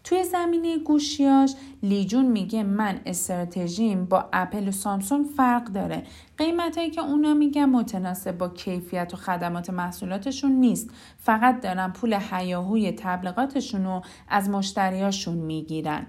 توی 0.05 0.25
زمینه 0.25 0.79
گوشیاش 0.79 1.55
لیجون 1.83 2.27
میگه 2.27 2.63
من 2.63 3.01
استراتژیم 3.07 4.05
با 4.05 4.29
اپل 4.33 4.69
و 4.69 4.73
سامسونگ 4.73 5.27
فرق 5.37 5.65
داره. 5.65 6.03
قیمتهایی 6.39 6.91
که 6.91 7.01
اونا 7.01 7.35
میگن 7.35 7.65
متناسب 7.65 8.39
با 8.39 8.49
کیفیت 8.49 9.15
و 9.15 9.17
خدمات 9.17 9.71
محصولاتشون 9.71 10.53
نیست. 10.53 10.91
فقط 11.19 11.61
دارن 11.61 11.93
پول 11.93 12.15
حیاهوی 12.15 12.93
تبلیغاتشون 12.93 13.85
رو 13.85 14.03
از 14.29 14.51
مشتریاشون 14.51 15.35
می‌گیرن. 15.35 16.07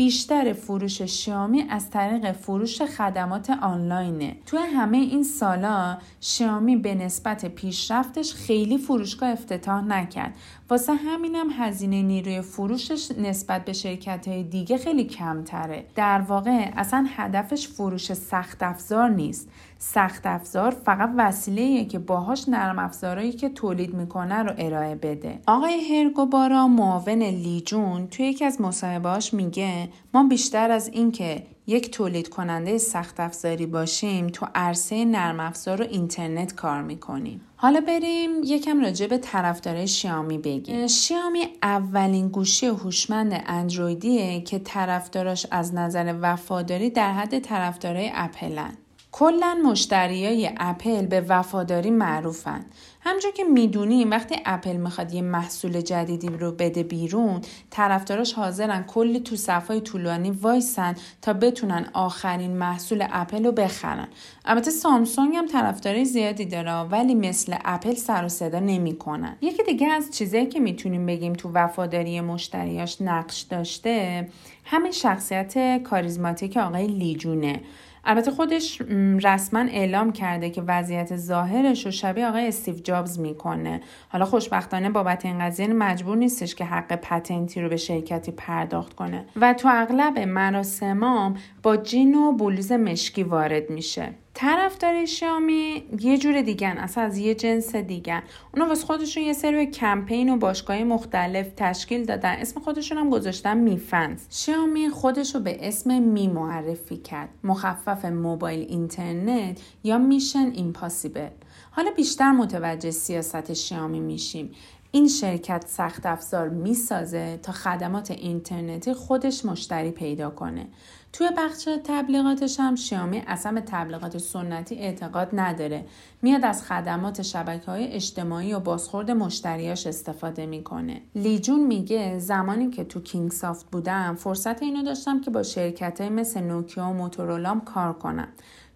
بیشتر 0.00 0.52
فروش 0.52 1.02
شیامی 1.02 1.64
از 1.70 1.90
طریق 1.90 2.32
فروش 2.32 2.82
خدمات 2.82 3.50
آنلاینه. 3.50 4.36
توی 4.46 4.58
همه 4.58 4.96
این 4.96 5.24
سالا 5.24 5.98
شیامی 6.20 6.76
به 6.76 6.94
نسبت 6.94 7.46
پیشرفتش 7.46 8.34
خیلی 8.34 8.78
فروشگاه 8.78 9.28
افتتاح 9.30 9.84
نکرد. 9.84 10.34
واسه 10.70 10.94
همینم 10.94 11.46
هزینه 11.58 12.02
نیروی 12.02 12.40
فروشش 12.40 13.10
نسبت 13.18 13.64
به 13.64 13.72
شرکت 13.72 14.28
های 14.28 14.42
دیگه 14.42 14.78
خیلی 14.78 15.04
کمتره. 15.04 15.86
در 15.94 16.20
واقع 16.20 16.70
اصلا 16.76 17.06
هدفش 17.16 17.68
فروش 17.68 18.12
سخت 18.12 18.62
افزار 18.62 19.08
نیست. 19.08 19.48
سخت 19.82 20.26
افزار 20.26 20.70
فقط 20.70 21.10
وسیله 21.16 21.84
که 21.84 21.98
باهاش 21.98 22.48
نرم 22.48 22.78
افزارهایی 22.78 23.32
که 23.32 23.48
تولید 23.48 23.94
می‌کنه 23.94 24.42
رو 24.42 24.52
ارائه 24.58 24.94
بده. 24.94 25.38
آقای 25.46 25.94
هرگوبارا 25.94 26.68
معاون 26.68 27.22
لیجون 27.22 28.06
توی 28.06 28.26
یکی 28.26 28.44
از 28.44 28.60
مصاحبهاش 28.60 29.34
میگه 29.34 29.88
ما 30.14 30.24
بیشتر 30.24 30.70
از 30.70 30.88
اینکه 30.88 31.46
یک 31.66 31.90
تولید 31.90 32.28
کننده 32.28 32.78
سخت 32.78 33.20
افزاری 33.20 33.66
باشیم 33.66 34.26
تو 34.26 34.46
عرصه 34.54 35.04
نرم 35.04 35.40
افزار 35.40 35.82
و 35.82 35.84
اینترنت 35.84 36.54
کار 36.54 36.82
می‌کنیم. 36.82 37.40
حالا 37.56 37.80
بریم 37.80 38.30
یکم 38.44 38.80
راجع 38.80 39.06
به 39.06 39.18
طرفدارای 39.18 39.88
شیامی 39.88 40.38
بگیم. 40.38 40.86
شیامی 40.86 41.40
اولین 41.62 42.28
گوشی 42.28 42.66
هوشمند 42.66 43.42
اندرویدیه 43.46 44.40
که 44.40 44.58
طرفداراش 44.58 45.46
از 45.50 45.74
نظر 45.74 46.14
وفاداری 46.20 46.90
در 46.90 47.12
حد 47.12 47.38
طرفدارای 47.38 48.10
اپلن. 48.14 48.72
کلا 49.12 49.58
مشتریای 49.64 50.50
اپل 50.56 51.06
به 51.06 51.20
وفاداری 51.20 51.90
معروفن. 51.90 52.64
همونجور 53.00 53.32
که 53.32 53.44
می‌دونیم 53.44 54.10
وقتی 54.10 54.36
اپل 54.46 54.76
می‌خواد 54.76 55.14
یه 55.14 55.22
محصول 55.22 55.80
جدیدی 55.80 56.28
رو 56.28 56.52
بده 56.52 56.82
بیرون 56.82 57.40
طرفداراش 57.70 58.32
حاضرن 58.32 58.82
کلی 58.82 59.20
تو 59.20 59.36
صفای 59.36 59.80
طولانی 59.80 60.30
وایسن 60.30 60.94
تا 61.22 61.32
بتونن 61.32 61.86
آخرین 61.92 62.56
محصول 62.56 63.06
اپل 63.10 63.44
رو 63.44 63.52
بخرن. 63.52 64.08
البته 64.44 64.70
سامسونگ 64.70 65.36
هم 65.36 65.46
طرفدارای 65.46 66.04
زیادی 66.04 66.44
داره 66.44 66.72
ولی 66.72 67.14
مثل 67.14 67.54
اپل 67.64 67.94
سر 67.94 68.24
و 68.24 68.28
صدا 68.28 68.58
نمی‌کنن. 68.58 69.36
یکی 69.40 69.62
دیگه 69.62 69.86
از 69.86 70.10
چیزایی 70.10 70.46
که 70.46 70.60
می‌تونیم 70.60 71.06
بگیم 71.06 71.32
تو 71.32 71.50
وفاداری 71.54 72.20
مشتریاش 72.20 73.00
نقش 73.00 73.40
داشته 73.40 74.28
همین 74.64 74.92
شخصیت 74.92 75.82
کاریزماتیک 75.82 76.56
آقای 76.56 76.86
لیجونه. 76.86 77.60
البته 78.04 78.30
خودش 78.30 78.82
رسما 79.22 79.60
اعلام 79.60 80.12
کرده 80.12 80.50
که 80.50 80.62
وضعیت 80.66 81.16
ظاهرش 81.16 81.84
رو 81.84 81.90
شبیه 81.90 82.28
آقای 82.28 82.48
استیو 82.48 82.74
جابز 82.74 83.18
می‌کنه. 83.18 83.80
حالا 84.08 84.24
خوشبختانه 84.24 84.90
بابت 84.90 85.26
این 85.26 85.38
قضیه 85.38 85.66
مجبور 85.66 86.16
نیستش 86.16 86.54
که 86.54 86.64
حق 86.64 86.96
پتنتی 86.96 87.60
رو 87.60 87.68
به 87.68 87.76
شرکتی 87.76 88.32
پرداخت 88.32 88.94
کنه. 88.94 89.24
و 89.36 89.54
تو 89.54 89.68
اغلب 89.72 90.18
مراسمام 90.18 91.36
با 91.62 91.76
جین 91.76 92.14
و 92.14 92.32
بلوز 92.32 92.72
مشکی 92.72 93.22
وارد 93.22 93.70
میشه. 93.70 94.08
طرفدار 94.34 95.06
شامی 95.06 95.84
یه 96.00 96.18
جور 96.18 96.42
دیگن 96.42 96.78
اصلا 96.78 97.04
از 97.04 97.18
یه 97.18 97.34
جنس 97.34 97.76
دیگن. 97.76 98.22
اونا 98.54 98.68
واسه 98.68 98.86
خودشون 98.86 99.22
یه 99.22 99.32
سری 99.32 99.66
کمپین 99.66 100.28
و 100.28 100.36
باشگاه 100.36 100.84
مختلف 100.84 101.46
تشکیل 101.56 102.04
دادن. 102.04 102.32
اسم 102.32 102.60
خودشون 102.60 102.98
هم 102.98 103.10
گذاشتن 103.10 103.58
میفنز 103.58 104.20
شامی 104.30 104.88
خودشو 104.88 105.40
به 105.40 105.68
اسم 105.68 106.02
می 106.02 106.28
معرفی 106.28 106.96
کرد. 106.96 107.28
مخفف 107.44 108.04
موبایل 108.04 108.66
اینترنت 108.68 109.60
یا 109.84 109.98
میشن 109.98 110.52
ایمپاسیبل. 110.54 111.28
حالا 111.70 111.90
بیشتر 111.90 112.32
متوجه 112.32 112.90
سیاست 112.90 113.52
شیامی 113.52 114.00
میشیم. 114.00 114.50
این 114.92 115.08
شرکت 115.08 115.64
سخت 115.66 116.06
افزار 116.06 116.48
می‌سازه 116.48 117.38
تا 117.42 117.52
خدمات 117.52 118.10
اینترنتی 118.10 118.92
خودش 118.92 119.44
مشتری 119.44 119.90
پیدا 119.90 120.30
کنه. 120.30 120.66
توی 121.12 121.28
بخش 121.36 121.68
تبلیغاتش 121.84 122.60
هم 122.60 122.74
شیامی 122.76 123.22
اصلا 123.26 123.52
به 123.52 123.60
تبلیغات 123.60 124.18
سنتی 124.18 124.74
اعتقاد 124.74 125.28
نداره. 125.32 125.84
میاد 126.22 126.44
از 126.44 126.62
خدمات 126.62 127.22
شبکه 127.22 127.66
های 127.66 127.86
اجتماعی 127.86 128.52
و 128.52 128.60
بازخورد 128.60 129.10
مشتریاش 129.10 129.86
استفاده 129.86 130.46
می‌کنه. 130.46 131.00
لیجون 131.14 131.66
میگه 131.66 132.18
زمانی 132.18 132.70
که 132.70 132.84
تو 132.84 133.00
کینگ 133.00 133.30
سافت 133.30 133.70
بودم 133.70 134.14
فرصت 134.14 134.62
اینو 134.62 134.82
داشتم 134.82 135.20
که 135.20 135.30
با 135.30 135.42
شرکت 135.42 136.00
های 136.00 136.10
مثل 136.10 136.40
نوکیا 136.40 136.84
و 136.84 136.92
موتورولام 136.92 137.60
کار 137.60 137.92
کنم. 137.92 138.28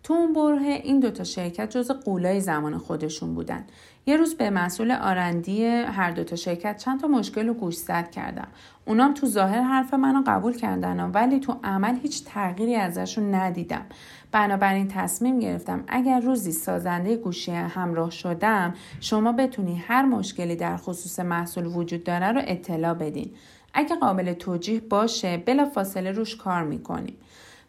تو 0.05 0.15
اون 0.15 0.33
بره 0.33 0.81
این 0.85 1.01
دوتا 1.01 1.25
شرکت 1.25 1.71
جز 1.71 1.91
قولای 1.91 2.41
زمان 2.41 2.79
خودشون 2.79 3.35
بودن. 3.35 3.65
یه 4.07 4.17
روز 4.17 4.35
به 4.35 4.51
مسئول 4.51 4.91
آرندی 4.91 5.65
هر 5.67 6.11
دوتا 6.11 6.37
شرکت 6.37 6.77
چند 6.77 7.01
تا 7.01 7.09
مشکل 7.09 7.47
رو 7.47 7.55
گوشزد 7.55 8.11
کردم. 8.11 8.49
اونام 8.85 9.15
تو 9.15 9.27
ظاهر 9.27 9.63
حرف 9.63 9.95
منو 9.95 10.23
قبول 10.27 10.57
کردن 10.57 11.11
ولی 11.11 11.41
تو 11.41 11.57
عمل 11.65 11.99
هیچ 12.03 12.25
تغییری 12.25 12.75
ازشون 12.75 13.35
ندیدم. 13.35 13.87
بنابراین 14.33 14.89
تصمیم 14.89 15.39
گرفتم 15.39 15.85
اگر 15.89 16.21
روزی 16.21 16.53
سازنده 16.53 17.17
گوشی 17.17 17.53
همراه 17.53 18.11
شدم 18.11 18.75
شما 19.01 19.33
بتونی 19.33 19.77
هر 19.77 20.03
مشکلی 20.05 20.57
در 20.57 20.77
خصوص 20.77 21.21
محصول 21.21 21.67
وجود 21.67 22.05
داره 22.05 22.33
رو 22.33 22.41
اطلاع 22.45 22.95
بدین. 22.95 23.31
اگه 23.75 23.97
قابل 23.97 24.33
توجیه 24.33 24.81
باشه 24.81 25.37
بلا 25.37 25.65
فاصله 25.65 26.13
روش 26.13 26.37
کار 26.37 26.65
می‌کنیم 26.65 27.17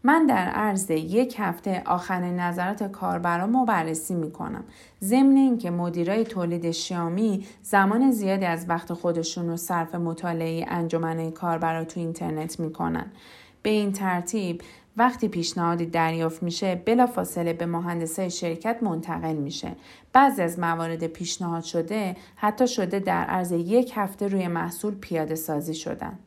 من 0.05 0.25
در 0.25 0.47
عرض 0.47 0.89
یک 0.89 1.35
هفته 1.39 1.83
آخرین 1.85 2.39
نظرات 2.39 2.83
کاربران 2.83 3.53
رو 3.53 3.65
بررسی 3.65 4.13
می 4.13 4.31
کنم. 4.31 4.63
ضمن 5.01 5.37
اینکه 5.37 5.71
مدیرای 5.71 6.23
تولید 6.23 6.71
شیامی 6.71 7.45
زمان 7.61 8.11
زیادی 8.11 8.45
از 8.45 8.69
وقت 8.69 8.93
خودشون 8.93 9.49
رو 9.49 9.57
صرف 9.57 9.95
مطالعه 9.95 10.65
انجمنه 10.67 11.31
کاربرا 11.31 11.85
تو 11.85 11.99
اینترنت 11.99 12.59
می‌کنن. 12.59 13.05
به 13.63 13.69
این 13.69 13.91
ترتیب 13.91 14.61
وقتی 14.97 15.27
پیشنهادی 15.27 15.85
دریافت 15.85 16.43
میشه 16.43 16.81
بلافاصله 16.85 17.53
به 17.53 17.65
مهندسای 17.65 18.29
شرکت 18.29 18.83
منتقل 18.83 19.35
میشه 19.35 19.71
بعضی 20.13 20.41
از 20.41 20.59
موارد 20.59 21.07
پیشنهاد 21.07 21.63
شده 21.63 22.15
حتی 22.35 22.67
شده 22.67 22.99
در 22.99 23.23
عرض 23.23 23.51
یک 23.51 23.91
هفته 23.95 24.27
روی 24.27 24.47
محصول 24.47 24.95
پیاده 24.95 25.35
سازی 25.35 25.73
شدن 25.73 26.19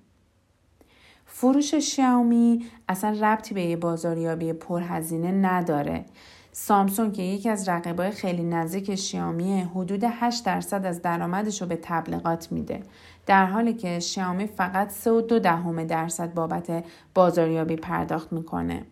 فروش 1.40 1.74
شیائومی 1.74 2.66
اصلا 2.88 3.16
ربطی 3.20 3.54
به 3.54 3.62
یه 3.62 3.76
بازاریابی 3.76 4.52
پرهزینه 4.52 5.32
نداره. 5.32 6.04
سامسونگ 6.52 7.12
که 7.12 7.22
یکی 7.22 7.48
از 7.48 7.68
رقیبای 7.68 8.10
خیلی 8.10 8.42
نزدیک 8.42 8.94
شیائومی 8.94 9.60
حدود 9.60 10.04
8 10.04 10.44
درصد 10.44 10.86
از 10.86 11.02
درآمدش 11.02 11.62
رو 11.62 11.68
به 11.68 11.78
تبلیغات 11.82 12.52
میده. 12.52 12.82
در 13.26 13.46
حالی 13.46 13.72
که 13.72 14.00
شیائومی 14.00 14.46
فقط 14.46 14.90
3 14.90 15.20
دو 15.20 15.38
دهم 15.38 15.84
درصد 15.84 16.34
بابت 16.34 16.84
بازاریابی 17.14 17.76
پرداخت 17.76 18.32
می‌کنه. 18.32 18.82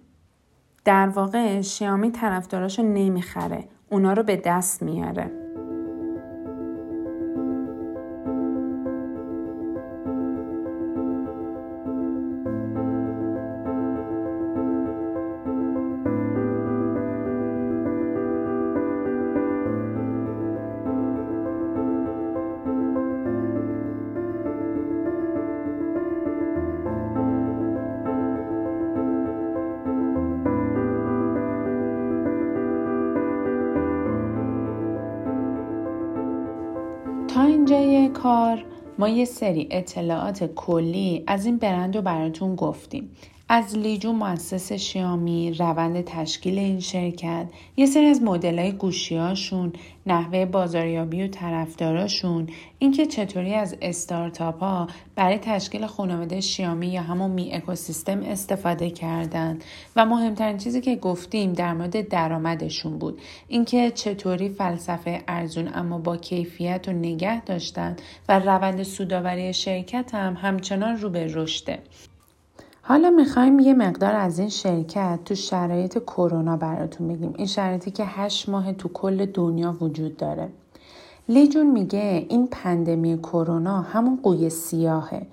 در 0.84 1.08
واقع 1.08 1.60
شیائومی 1.60 2.10
طرفداراشو 2.10 2.82
نمی‌خره. 2.82 3.64
اونا 3.90 4.12
رو 4.12 4.22
به 4.22 4.36
دست 4.36 4.82
میاره. 4.82 5.45
تا 37.36 37.42
اینجای 37.42 38.08
کار 38.08 38.64
ما 38.98 39.08
یه 39.08 39.24
سری 39.24 39.68
اطلاعات 39.70 40.44
کلی 40.44 41.24
از 41.26 41.46
این 41.46 41.56
برند 41.56 41.96
رو 41.96 42.02
براتون 42.02 42.56
گفتیم. 42.56 43.10
از 43.48 43.78
لیجو 43.78 44.12
مؤسس 44.12 44.72
شیامی 44.72 45.52
روند 45.52 46.04
تشکیل 46.04 46.58
این 46.58 46.80
شرکت 46.80 47.46
یه 47.76 47.86
سری 47.86 48.06
از 48.06 48.22
مدل 48.22 48.58
های 48.58 48.72
گوشیاشون 48.72 49.72
نحوه 50.06 50.44
بازاریابی 50.44 51.22
و 51.22 51.28
طرفداراشون 51.28 52.46
اینکه 52.78 53.06
چطوری 53.06 53.54
از 53.54 53.76
استارتاپ 53.82 54.58
ها 54.58 54.86
برای 55.14 55.38
تشکیل 55.38 55.86
خانواده 55.86 56.40
شیامی 56.40 56.86
یا 56.86 57.02
همون 57.02 57.30
می 57.30 57.54
اکوسیستم 57.54 58.22
استفاده 58.22 58.90
کردن. 58.90 59.58
و 59.96 60.06
مهمترین 60.06 60.58
چیزی 60.58 60.80
که 60.80 60.96
گفتیم 60.96 61.52
در 61.52 61.74
مورد 61.74 62.08
درآمدشون 62.08 62.98
بود 62.98 63.20
اینکه 63.48 63.90
چطوری 63.90 64.48
فلسفه 64.48 65.22
ارزون 65.28 65.70
اما 65.74 65.98
با 65.98 66.16
کیفیت 66.16 66.88
و 66.88 66.92
نگه 66.92 67.44
داشتن 67.44 67.96
و 68.28 68.38
روند 68.38 68.82
سوداوری 68.82 69.54
شرکت 69.54 70.14
هم 70.14 70.34
همچنان 70.34 70.96
رو 70.96 71.10
به 71.10 71.26
رشده 71.34 71.78
حالا 72.88 73.10
می‌خوایم 73.10 73.58
یه 73.58 73.74
مقدار 73.74 74.14
از 74.14 74.38
این 74.38 74.48
شرکت 74.48 75.18
تو 75.24 75.34
شرایط 75.34 75.98
کرونا 75.98 76.56
براتون 76.56 77.08
بگیم. 77.08 77.34
این 77.36 77.46
شرایطی 77.46 77.90
که 77.90 78.04
هشت 78.06 78.48
ماه 78.48 78.72
تو 78.72 78.88
کل 78.88 79.26
دنیا 79.26 79.76
وجود 79.80 80.16
داره. 80.16 80.48
لیجون 81.28 81.70
میگه 81.70 82.26
این 82.28 82.46
پندمی 82.46 83.18
کرونا 83.18 83.80
همون 83.80 84.18
قوی 84.22 84.50
سیاهه. 84.50 85.26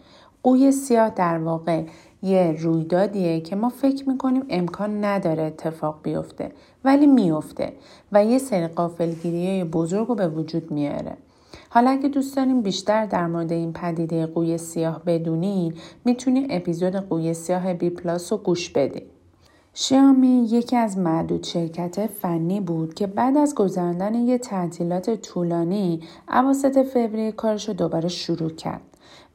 قوی 0.43 0.71
سیاه 0.71 1.09
در 1.09 1.37
واقع 1.37 1.83
یه 2.23 2.55
رویدادیه 2.59 3.41
که 3.41 3.55
ما 3.55 3.69
فکر 3.69 4.09
می‌کنیم 4.09 4.43
امکان 4.49 5.05
نداره 5.05 5.43
اتفاق 5.43 5.99
بیفته 6.03 6.51
ولی 6.83 7.07
میفته 7.07 7.73
و 8.11 8.25
یه 8.25 8.37
سری 8.37 8.67
قافلگیری 8.67 9.63
بزرگ 9.63 10.07
رو 10.07 10.15
به 10.15 10.27
وجود 10.27 10.71
میاره. 10.71 11.17
حالا 11.73 11.89
اگه 11.91 12.09
دوست 12.09 12.35
داریم 12.35 12.61
بیشتر 12.61 13.05
در 13.05 13.27
مورد 13.27 13.51
این 13.51 13.73
پدیده 13.73 14.25
قوی 14.25 14.57
سیاه 14.57 15.03
بدونین 15.05 15.73
می‌تونید 16.05 16.47
اپیزود 16.49 16.95
قوی 16.95 17.33
سیاه 17.33 17.73
بی 17.73 17.89
پلاس 17.89 18.33
رو 18.33 18.37
گوش 18.37 18.69
بدین. 18.69 19.03
شیامی 19.73 20.47
یکی 20.51 20.75
از 20.75 20.97
معدود 20.97 21.43
شرکت 21.43 22.07
فنی 22.07 22.59
بود 22.59 22.93
که 22.93 23.07
بعد 23.07 23.37
از 23.37 23.55
گذراندن 23.55 24.15
یه 24.15 24.37
تعطیلات 24.37 25.21
طولانی 25.21 25.99
اواسط 26.29 26.85
فوریه 26.85 27.31
کارش 27.31 27.67
رو 27.67 27.73
دوباره 27.73 28.09
شروع 28.09 28.49
کرد 28.49 28.81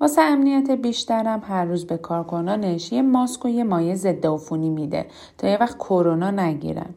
واسه 0.00 0.22
امنیت 0.22 0.70
بیشترم 0.70 1.42
هر 1.44 1.64
روز 1.64 1.86
به 1.86 1.96
کارکنانش 1.96 2.92
یه 2.92 3.02
ماسک 3.02 3.44
و 3.44 3.48
یه 3.48 3.64
مایع 3.64 3.94
ضد 3.94 4.26
عفونی 4.26 4.70
میده 4.70 5.06
تا 5.38 5.48
یه 5.48 5.58
وقت 5.60 5.78
کرونا 5.78 6.30
نگیرن. 6.30 6.94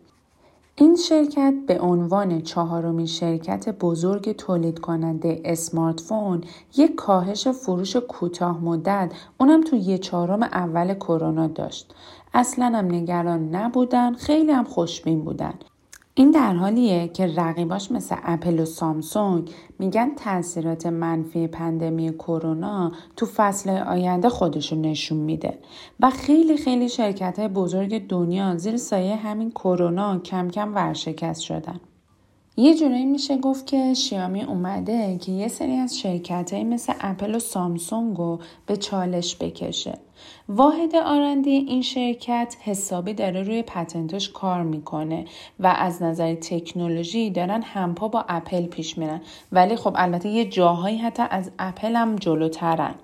این 0.81 0.95
شرکت 0.95 1.53
به 1.67 1.79
عنوان 1.79 2.41
چهارمین 2.41 3.05
شرکت 3.05 3.69
بزرگ 3.69 4.31
تولید 4.31 4.79
کننده 4.79 5.41
اسمارت 5.45 5.99
فون 5.99 6.43
یک 6.77 6.95
کاهش 6.95 7.47
فروش 7.47 7.95
کوتاه 7.95 8.63
مدت 8.63 9.13
اونم 9.39 9.61
تو 9.61 9.75
یه 9.75 9.97
چهارم 9.97 10.43
اول 10.43 10.93
کرونا 10.93 11.47
داشت. 11.47 11.93
اصلا 12.33 12.65
هم 12.65 12.85
نگران 12.85 13.55
نبودن 13.55 14.13
خیلی 14.13 14.51
هم 14.51 14.63
خوشبین 14.63 15.25
بودن. 15.25 15.53
این 16.15 16.32
در 16.32 16.54
حالیه 16.54 17.08
که 17.08 17.28
رقیباش 17.28 17.91
مثل 17.91 18.15
اپل 18.24 18.60
و 18.60 18.65
سامسونگ 18.65 19.50
میگن 19.80 20.15
تاثیرات 20.15 20.86
منفی 20.86 21.47
پندمی 21.47 22.13
کرونا 22.13 22.91
تو 23.15 23.26
فصل 23.26 23.69
آینده 23.69 24.30
خودشون 24.30 24.82
نشون 24.82 25.17
میده 25.17 25.60
و 26.00 26.10
خیلی 26.10 26.58
خیلی 26.58 26.89
شرکت 26.89 27.39
های 27.39 27.47
بزرگ 27.47 28.08
دنیا 28.08 28.58
زیر 28.58 28.78
سایه 28.78 29.15
همین 29.15 29.52
کرونا 29.52 30.19
کم 30.19 30.50
کم 30.50 30.76
ورشکست 30.76 31.41
شدن. 31.41 31.80
یه 32.58 32.76
جورایی 32.76 33.06
میشه 33.06 33.38
گفت 33.38 33.67
که 33.67 33.93
شیامی 33.93 34.43
اومده 34.43 35.17
که 35.17 35.32
یه 35.32 35.47
سری 35.47 35.76
از 35.76 36.00
شرکت 36.00 36.54
های 36.54 36.63
مثل 36.63 36.93
اپل 37.00 37.36
و 37.36 37.39
سامسونگ 37.39 38.17
رو 38.17 38.39
به 38.65 38.78
چالش 38.78 39.38
بکشه. 39.39 39.93
واحد 40.49 40.95
آرندی 40.95 41.51
این 41.51 41.81
شرکت 41.81 42.55
حسابی 42.63 43.13
داره 43.13 43.43
روی 43.43 43.62
پتنتش 43.62 44.29
کار 44.29 44.63
می‌کنه 44.63 45.25
و 45.60 45.67
از 45.67 46.03
نظر 46.03 46.36
تکنولوژی 46.36 47.29
دارن 47.29 47.62
همپا 47.62 48.07
با 48.07 48.25
اپل 48.29 48.65
پیش 48.65 48.97
میرن 48.97 49.21
ولی 49.51 49.75
خب 49.75 49.93
البته 49.95 50.29
یه 50.29 50.45
جاهایی 50.45 50.97
حتی 50.97 51.23
از 51.29 51.51
اپل 51.60 51.95
هم 51.95 52.15
جلوترن. 52.15 52.95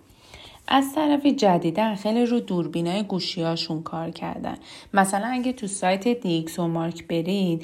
از 0.67 0.93
طرفی 0.95 1.32
جدیداً 1.32 1.95
خیلی 1.95 2.25
رو 2.25 2.39
دوربینای 2.39 3.03
گوشیاشون 3.03 3.84
کار 3.84 4.10
کردن 4.10 4.56
مثلا 4.93 5.27
اگه 5.27 5.53
تو 5.53 5.67
سایت 5.67 6.08
DxOMark 6.08 7.08
برید 7.08 7.63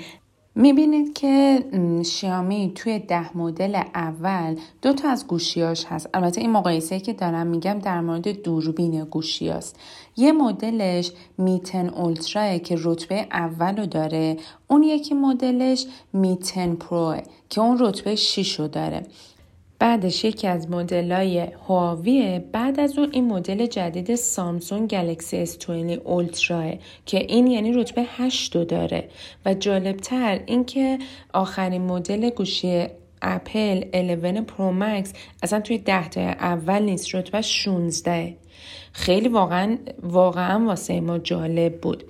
می‌بینید 0.56 1.14
که 1.14 1.64
شیامی 2.06 2.72
توی 2.76 3.00
ده 3.00 3.38
مدل 3.38 3.76
اول 3.96 4.56
دو 4.82 4.94
تا 4.94 5.10
از 5.10 5.28
گوشیاش 5.28 5.86
هست. 5.86 6.10
البته 6.14 6.42
این 6.42 6.52
مقایسه 6.52 7.00
که 7.00 7.14
دارم 7.14 7.48
میگم 7.48 7.80
در 7.80 8.02
مورد 8.02 8.42
دوربین 8.42 9.04
گوشی 9.04 9.50
هست. 9.50 9.80
یه 10.18 10.32
مدلش 10.32 11.12
Mi 11.38 11.90
10 11.90 12.09
Ultra 12.09 12.58
که 12.58 12.76
رتبه 12.84 13.28
اول 13.32 13.78
رو 13.78 13.86
داره. 13.86 14.38
اون 14.68 14.84
یکی 14.84 15.14
مدلش 15.14 15.86
Mi 16.14 16.76
10 16.76 16.92
Pro 16.92 17.18
که 17.50 17.62
اون 17.62 17.78
رتبه 17.80 18.16
6 18.16 18.60
رو 18.60 18.68
داره. 18.68 19.06
بعدش 19.84 20.26
یکی 20.26 20.48
از 20.48 20.70
مدلای 20.70 21.40
هواوی 21.40 22.40
بعد 22.52 22.80
از 22.80 22.98
اون 22.98 23.10
این 23.12 23.28
مدل 23.28 23.66
جدید 23.66 24.16
سامسونگ 24.16 24.90
گلکسی 24.90 25.46
S20 25.46 25.70
Ultra 26.04 26.74
که 27.06 27.18
این 27.18 27.48
یعنی 27.48 27.74
رتبه 27.74 28.06
8 28.18 28.58
داره. 28.58 29.10
و 29.46 29.54
جالبتر 29.54 30.40
اینکه 30.46 31.00
آخرین 31.34 31.82
مدل 31.82 32.30
گوشی 32.30 32.86
اپل 33.22 33.84
11 33.94 34.42
Pro 34.42 34.72
Max 34.72 35.14
اصلا 35.44 35.60
توی 35.60 35.78
ده 35.78 36.10
تا 36.10 36.22
اول 36.22 36.82
نیست 36.82 37.16
رتبه 37.16 37.42
16 37.42 38.36
خیلی 38.92 39.28
واقعا 39.28 39.78
واقعا 40.04 40.66
واسه 40.66 41.02
ما 41.02 41.18
جالب 41.18 41.82
بود. 41.82 42.04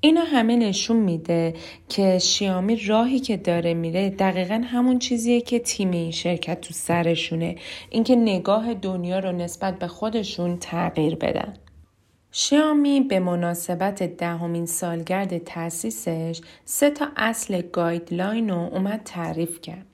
اینا 0.00 0.20
همه 0.20 0.56
نشون 0.56 0.96
میده 0.96 1.54
که 1.88 2.18
شیامی 2.18 2.76
راهی 2.76 3.20
که 3.20 3.36
داره 3.36 3.74
میره 3.74 4.10
دقیقا 4.10 4.62
همون 4.64 4.98
چیزیه 4.98 5.40
که 5.40 5.58
تیم 5.58 5.90
این 5.90 6.10
شرکت 6.10 6.60
تو 6.60 6.74
سرشونه. 6.74 7.56
اینکه 7.90 8.16
نگاه 8.16 8.74
دنیا 8.74 9.18
رو 9.18 9.32
نسبت 9.32 9.78
به 9.78 9.86
خودشون 9.86 10.56
تغییر 10.56 11.14
بدن. 11.14 11.54
شیامی 12.32 13.00
به 13.00 13.20
مناسبت 13.20 14.02
دهمین 14.02 14.66
سالگرد 14.66 15.38
تأسیسش 15.38 16.40
سه 16.64 16.90
تا 16.90 17.08
اصل 17.16 17.62
guideline 17.62 18.50
رو 18.50 18.58
اومد 18.58 19.00
تعریف 19.04 19.60
کرد. 19.60 19.86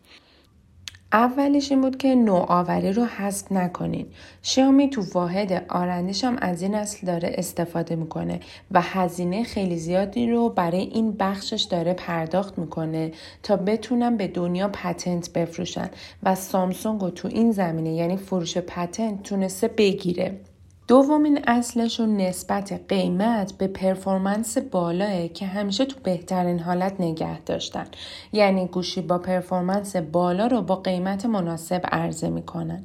اولش 1.15 1.71
این 1.71 1.81
بود 1.81 1.97
که 1.97 2.15
نوآوری 2.15 2.93
رو 2.93 3.05
حذف 3.05 3.53
نکنین. 3.53 4.07
شیامی 4.43 4.91
تو 4.91 5.03
واحد 5.13 5.65
R&D 5.69 6.02
ش 6.02 6.25
هم 6.25 6.37
از 6.41 6.63
این 6.63 6.75
اصل 6.75 7.07
داره 7.07 7.35
استفاده 7.39 7.97
می‌کنه 7.97 8.41
و 8.71 8.81
هزینه 8.81 9.45
خیلی 9.45 9.77
زیادی 9.77 10.31
رو 10.31 10.49
برای 10.49 10.81
این 10.81 11.13
بخشش 11.13 11.63
داره 11.63 11.95
پرداخت 11.95 12.59
می‌کنه 12.59 13.13
تا 13.43 13.57
بتونن 13.57 14.17
به 14.17 14.27
دنیا 14.29 14.69
patent 14.69 15.33
بفروشن 15.33 15.91
و 16.23 16.35
سامسونگ 16.35 17.01
رو 17.01 17.11
تو 17.11 17.29
این 17.29 17.53
زمینه 17.53 17.95
یعنی 17.95 18.17
فروش 18.17 18.59
patent 18.59 19.23
تونسته 19.23 19.69
بگیره. 19.69 20.41
دومین 20.89 21.41
اصلشون 21.47 22.17
نسبت 22.17 22.73
قیمت 22.89 23.53
به 23.53 23.67
performance 23.67 24.59
بالاه 24.59 25.29
که 25.29 25.47
همیشه 25.47 25.85
تو 25.85 26.01
بهترین 26.03 26.59
حالت 26.59 27.01
نگه 27.01 27.41
داشتن. 27.41 27.87
یعنی 28.33 28.67
گوشی 28.67 29.01
با 29.01 29.19
performance 29.19 29.97
بالا 29.97 30.47
رو 30.47 30.63
با 30.63 30.77
قیمت 30.77 31.27
مناسب 31.27 31.81
عرضه 31.93 32.29
می‌کنن. 32.31 32.85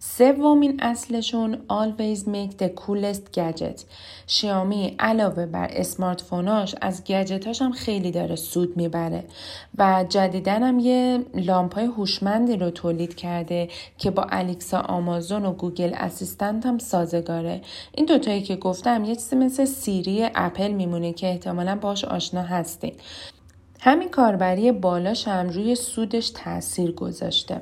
سومین 0.00 0.80
اصلشون 0.82 1.54
always 1.54 2.18
make 2.18 2.62
the 2.62 2.68
coolest 2.68 3.38
gadget. 3.38 3.84
شیامی 4.26 4.96
علاوه 4.98 5.46
بر 5.46 5.68
smart 5.72 6.20
phone 6.20 6.59
اش 6.59 6.74
از 6.80 7.04
گجتاش 7.04 7.62
هم 7.62 7.72
خیلی 7.72 8.10
داره 8.10 8.36
سود 8.36 8.76
می‌بره 8.76 9.24
و 9.78 10.04
جدیدن 10.08 10.62
هم 10.62 10.78
یه 10.78 11.24
لامپای 11.34 11.84
هوشمندی 11.84 12.56
رو 12.56 12.70
تولید 12.70 13.14
کرده 13.14 13.68
که 13.98 14.10
با 14.10 14.26
الکسا 14.30 14.80
آمازون 14.80 15.44
و 15.44 15.52
Google 15.52 15.90
Assistant 15.94 16.66
هم 16.66 16.78
سازگاره. 16.78 17.60
این 17.94 18.06
دوتایی 18.06 18.42
که 18.42 18.56
گفتم 18.56 19.04
یه 19.04 19.14
چیزی 19.14 19.36
مثل 19.36 19.64
سیری 19.64 20.26
اپل 20.34 20.72
میمونه 20.72 21.12
که 21.12 21.26
احتمالا 21.26 21.76
باش 21.76 22.04
آشنا 22.04 22.42
هستین. 22.42 22.92
همین 23.80 24.08
کاربری 24.08 24.72
بالاش 24.72 25.28
هم 25.28 25.48
روی 25.48 25.74
سودش 25.74 26.30
تاثیر 26.30 26.92
گذاشته. 26.92 27.60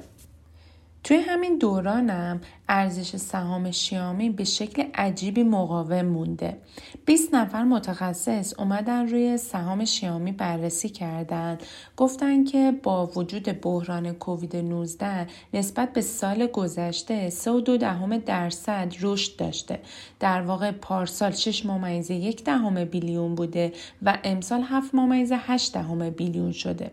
توی 1.07 1.16
همین 1.16 1.59
دورانم 1.59 2.40
ارزش 2.69 3.16
سهام 3.16 3.71
شیامی 3.71 4.31
به 4.31 4.45
شکل 4.45 4.85
عجیبی 4.95 5.42
مقاوم 5.42 6.03
مونده. 6.03 6.57
20 7.05 7.35
نفر 7.35 7.62
متخصص 7.62 8.55
اومدن 8.59 9.09
روی 9.09 9.37
سهام 9.37 9.85
شیامی 9.85 10.33
بررسی 10.33 10.88
کردن. 10.88 11.59
گفتن 11.97 12.45
که 12.45 12.73
با 12.83 13.07
وجود 13.07 13.61
بحران 13.61 14.12
کووید 14.12 14.57
19 14.57 15.27
نسبت 15.55 15.92
به 15.92 16.01
سال 16.01 16.47
گذشته 16.47 17.31
3.2 17.31 17.79
دهم 17.81 18.19
درصد 18.19 18.95
رشد 19.01 19.37
داشته. 19.37 19.81
در 20.21 20.42
واقع 20.42 20.71
پارسال 20.71 21.33
6 21.33 21.66
ممیزه 21.66 22.14
یک 22.14 22.45
دهم 22.45 22.85
بیلیون 22.85 23.35
بوده 23.35 23.73
و 24.03 24.19
امسال 24.25 24.62
7 24.62 24.95
ممیزه 24.95 25.37
8 25.37 25.73
دهم 25.73 26.11
بیلیون 26.11 26.53
شده. 26.53 26.90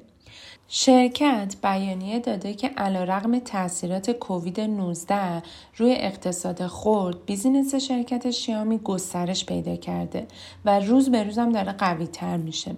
شرکت 0.76 1.56
بیانیه 1.64 2.20
داده 2.20 2.54
که 2.54 2.70
رقم 3.06 3.40
تاثیرات 3.40 4.12
کووید 4.12 4.62
19 4.62 5.44
روی 5.78 5.96
اقتصاد 5.98 6.68
خورد 6.68 7.26
بیزینس 7.26 7.76
شرکت 7.76 8.32
شیامی 8.32 8.78
گسترش 8.78 9.46
پیدا 9.46 9.76
کرده 9.76 10.28
و 10.66 10.80
روز 10.80 11.10
به 11.10 11.24
روزم 11.24 11.52
داره 11.52 11.72
قوی 11.72 12.08
تر 12.08 12.38
میشه. 12.38 12.76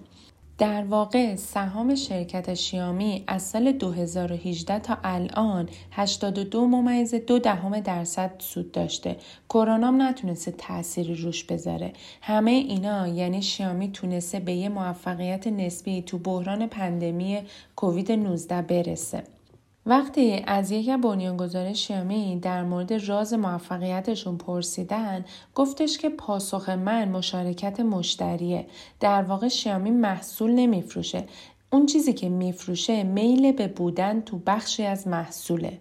در 0.57 0.83
واقع 0.83 1.35
سهام 1.35 1.95
شرکت 1.95 2.53
شیامی 2.53 3.23
از 3.27 3.41
سال 3.41 3.71
2018 3.71 4.79
تا 4.79 4.97
الان 5.03 5.69
82 5.91 6.67
ممیز 6.67 7.15
دو 7.15 7.39
دهم 7.39 7.79
درصد 7.79 8.31
سود 8.39 8.71
داشته. 8.71 9.17
کرونا 9.49 9.91
نتونسته 9.91 10.51
تأثیری 10.51 11.15
روش 11.15 11.43
بذاره. 11.43 11.93
همه 12.21 12.51
اینا 12.51 13.07
یعنی 13.07 13.41
شیامی 13.41 13.91
تونسته 13.91 14.39
به 14.39 14.53
یه 14.53 14.69
موفقیت 14.69 15.47
نسبی 15.47 16.01
تو 16.01 16.17
بحران 16.17 16.67
پندمی 16.67 17.39
کووید 17.75 18.11
19 18.11 18.61
برسه. 18.61 19.23
وقتی 19.87 20.43
از 20.47 20.71
یکی 20.71 20.97
بنیانگذار 20.97 21.73
شیامی 21.73 22.39
در 22.39 22.63
مورد 22.63 22.93
راز 22.93 23.33
موفقیتشون 23.33 24.37
پرسیدن 24.37 25.25
گفتش 25.55 25.97
که 25.97 26.09
پاسخ 26.09 26.69
من 26.69 27.09
مشارکت 27.09 27.79
مشتریه. 27.79 28.67
در 28.99 29.21
واقع 29.21 29.47
شیامی 29.47 29.91
محصول 29.91 30.51
نمیفروشه. 30.51 31.25
اون 31.71 31.85
چیزی 31.85 32.13
که 32.13 32.29
میفروشه 32.29 33.03
میل 33.03 33.51
به 33.51 33.67
بودن 33.67 34.21
تو 34.21 34.39
بخشی 34.45 34.83
از 34.83 35.07
محصوله. 35.07 35.79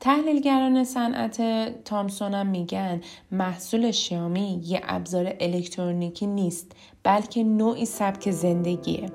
تحلیلگران 0.00 0.84
صنعت 0.84 1.42
تامسون 1.84 2.34
هم 2.34 2.46
میگن 2.46 3.00
محصول 3.32 3.90
شیامی 3.90 4.60
یه 4.64 4.80
ابزار 4.84 5.34
الکترونیکی 5.40 6.26
نیست 6.26 6.72
بلکه 7.02 7.44
نوعی 7.44 7.86
سبک 7.86 8.30
زندگیه. 8.30 9.06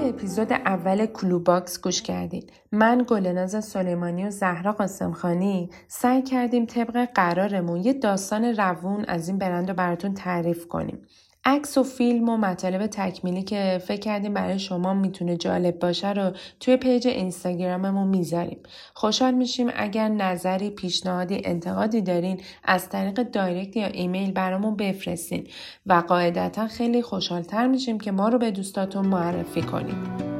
به 0.00 0.08
اپیزود 0.08 0.52
اول 0.52 1.06
کلوباکس 1.06 1.80
گوش 1.80 2.02
کردید. 2.02 2.52
من 2.72 3.04
گلناز 3.08 3.64
سلیمانی 3.64 4.26
و 4.26 4.30
زهرا 4.30 4.72
قاسمخانی 4.72 5.70
سعی 5.88 6.22
کردیم 6.22 6.66
طبق 6.66 7.08
قرارمون 7.14 7.80
یه 7.80 7.92
داستان 7.92 8.44
روون 8.44 9.04
از 9.04 9.28
این 9.28 9.38
برند 9.38 9.68
رو 9.68 9.74
براتون 9.74 10.14
تعریف 10.14 10.68
کنیم. 10.68 10.98
عکس 11.44 11.78
و 11.78 11.82
فیلم 11.82 12.28
و 12.28 12.36
مطالب 12.36 12.86
تکمیلی 12.86 13.42
که 13.42 13.82
فکر 13.86 14.00
کردیم 14.00 14.34
برای 14.34 14.58
شما 14.58 14.94
می‌تونه 14.94 15.36
جالب 15.36 15.78
باشه 15.78 16.12
رو 16.12 16.32
توی 16.60 16.76
پیج 16.76 17.08
اینستاگراممون 17.08 18.08
می‌ذاریم. 18.08 18.58
خوشحال 18.94 19.34
میشیم 19.34 19.70
اگر 19.74 20.08
نظری، 20.08 20.70
پیشنهادی، 20.70 21.42
انتقادی 21.44 22.02
دارین 22.02 22.40
از 22.64 22.88
طریق 22.88 23.22
دایرکت 23.22 23.76
یا 23.76 23.86
ایمیل 23.86 24.32
برامون 24.32 24.76
بفرستین 24.76 25.46
و 25.86 26.02
قاعدتا 26.08 26.66
خیلی 26.66 27.02
خوشحالتر 27.02 27.66
میشیم 27.66 28.00
که 28.00 28.12
ما 28.12 28.28
رو 28.28 28.38
به 28.38 28.50
دوستاتون 28.50 29.06
معرفی 29.06 29.62
کنیم. 29.62 30.39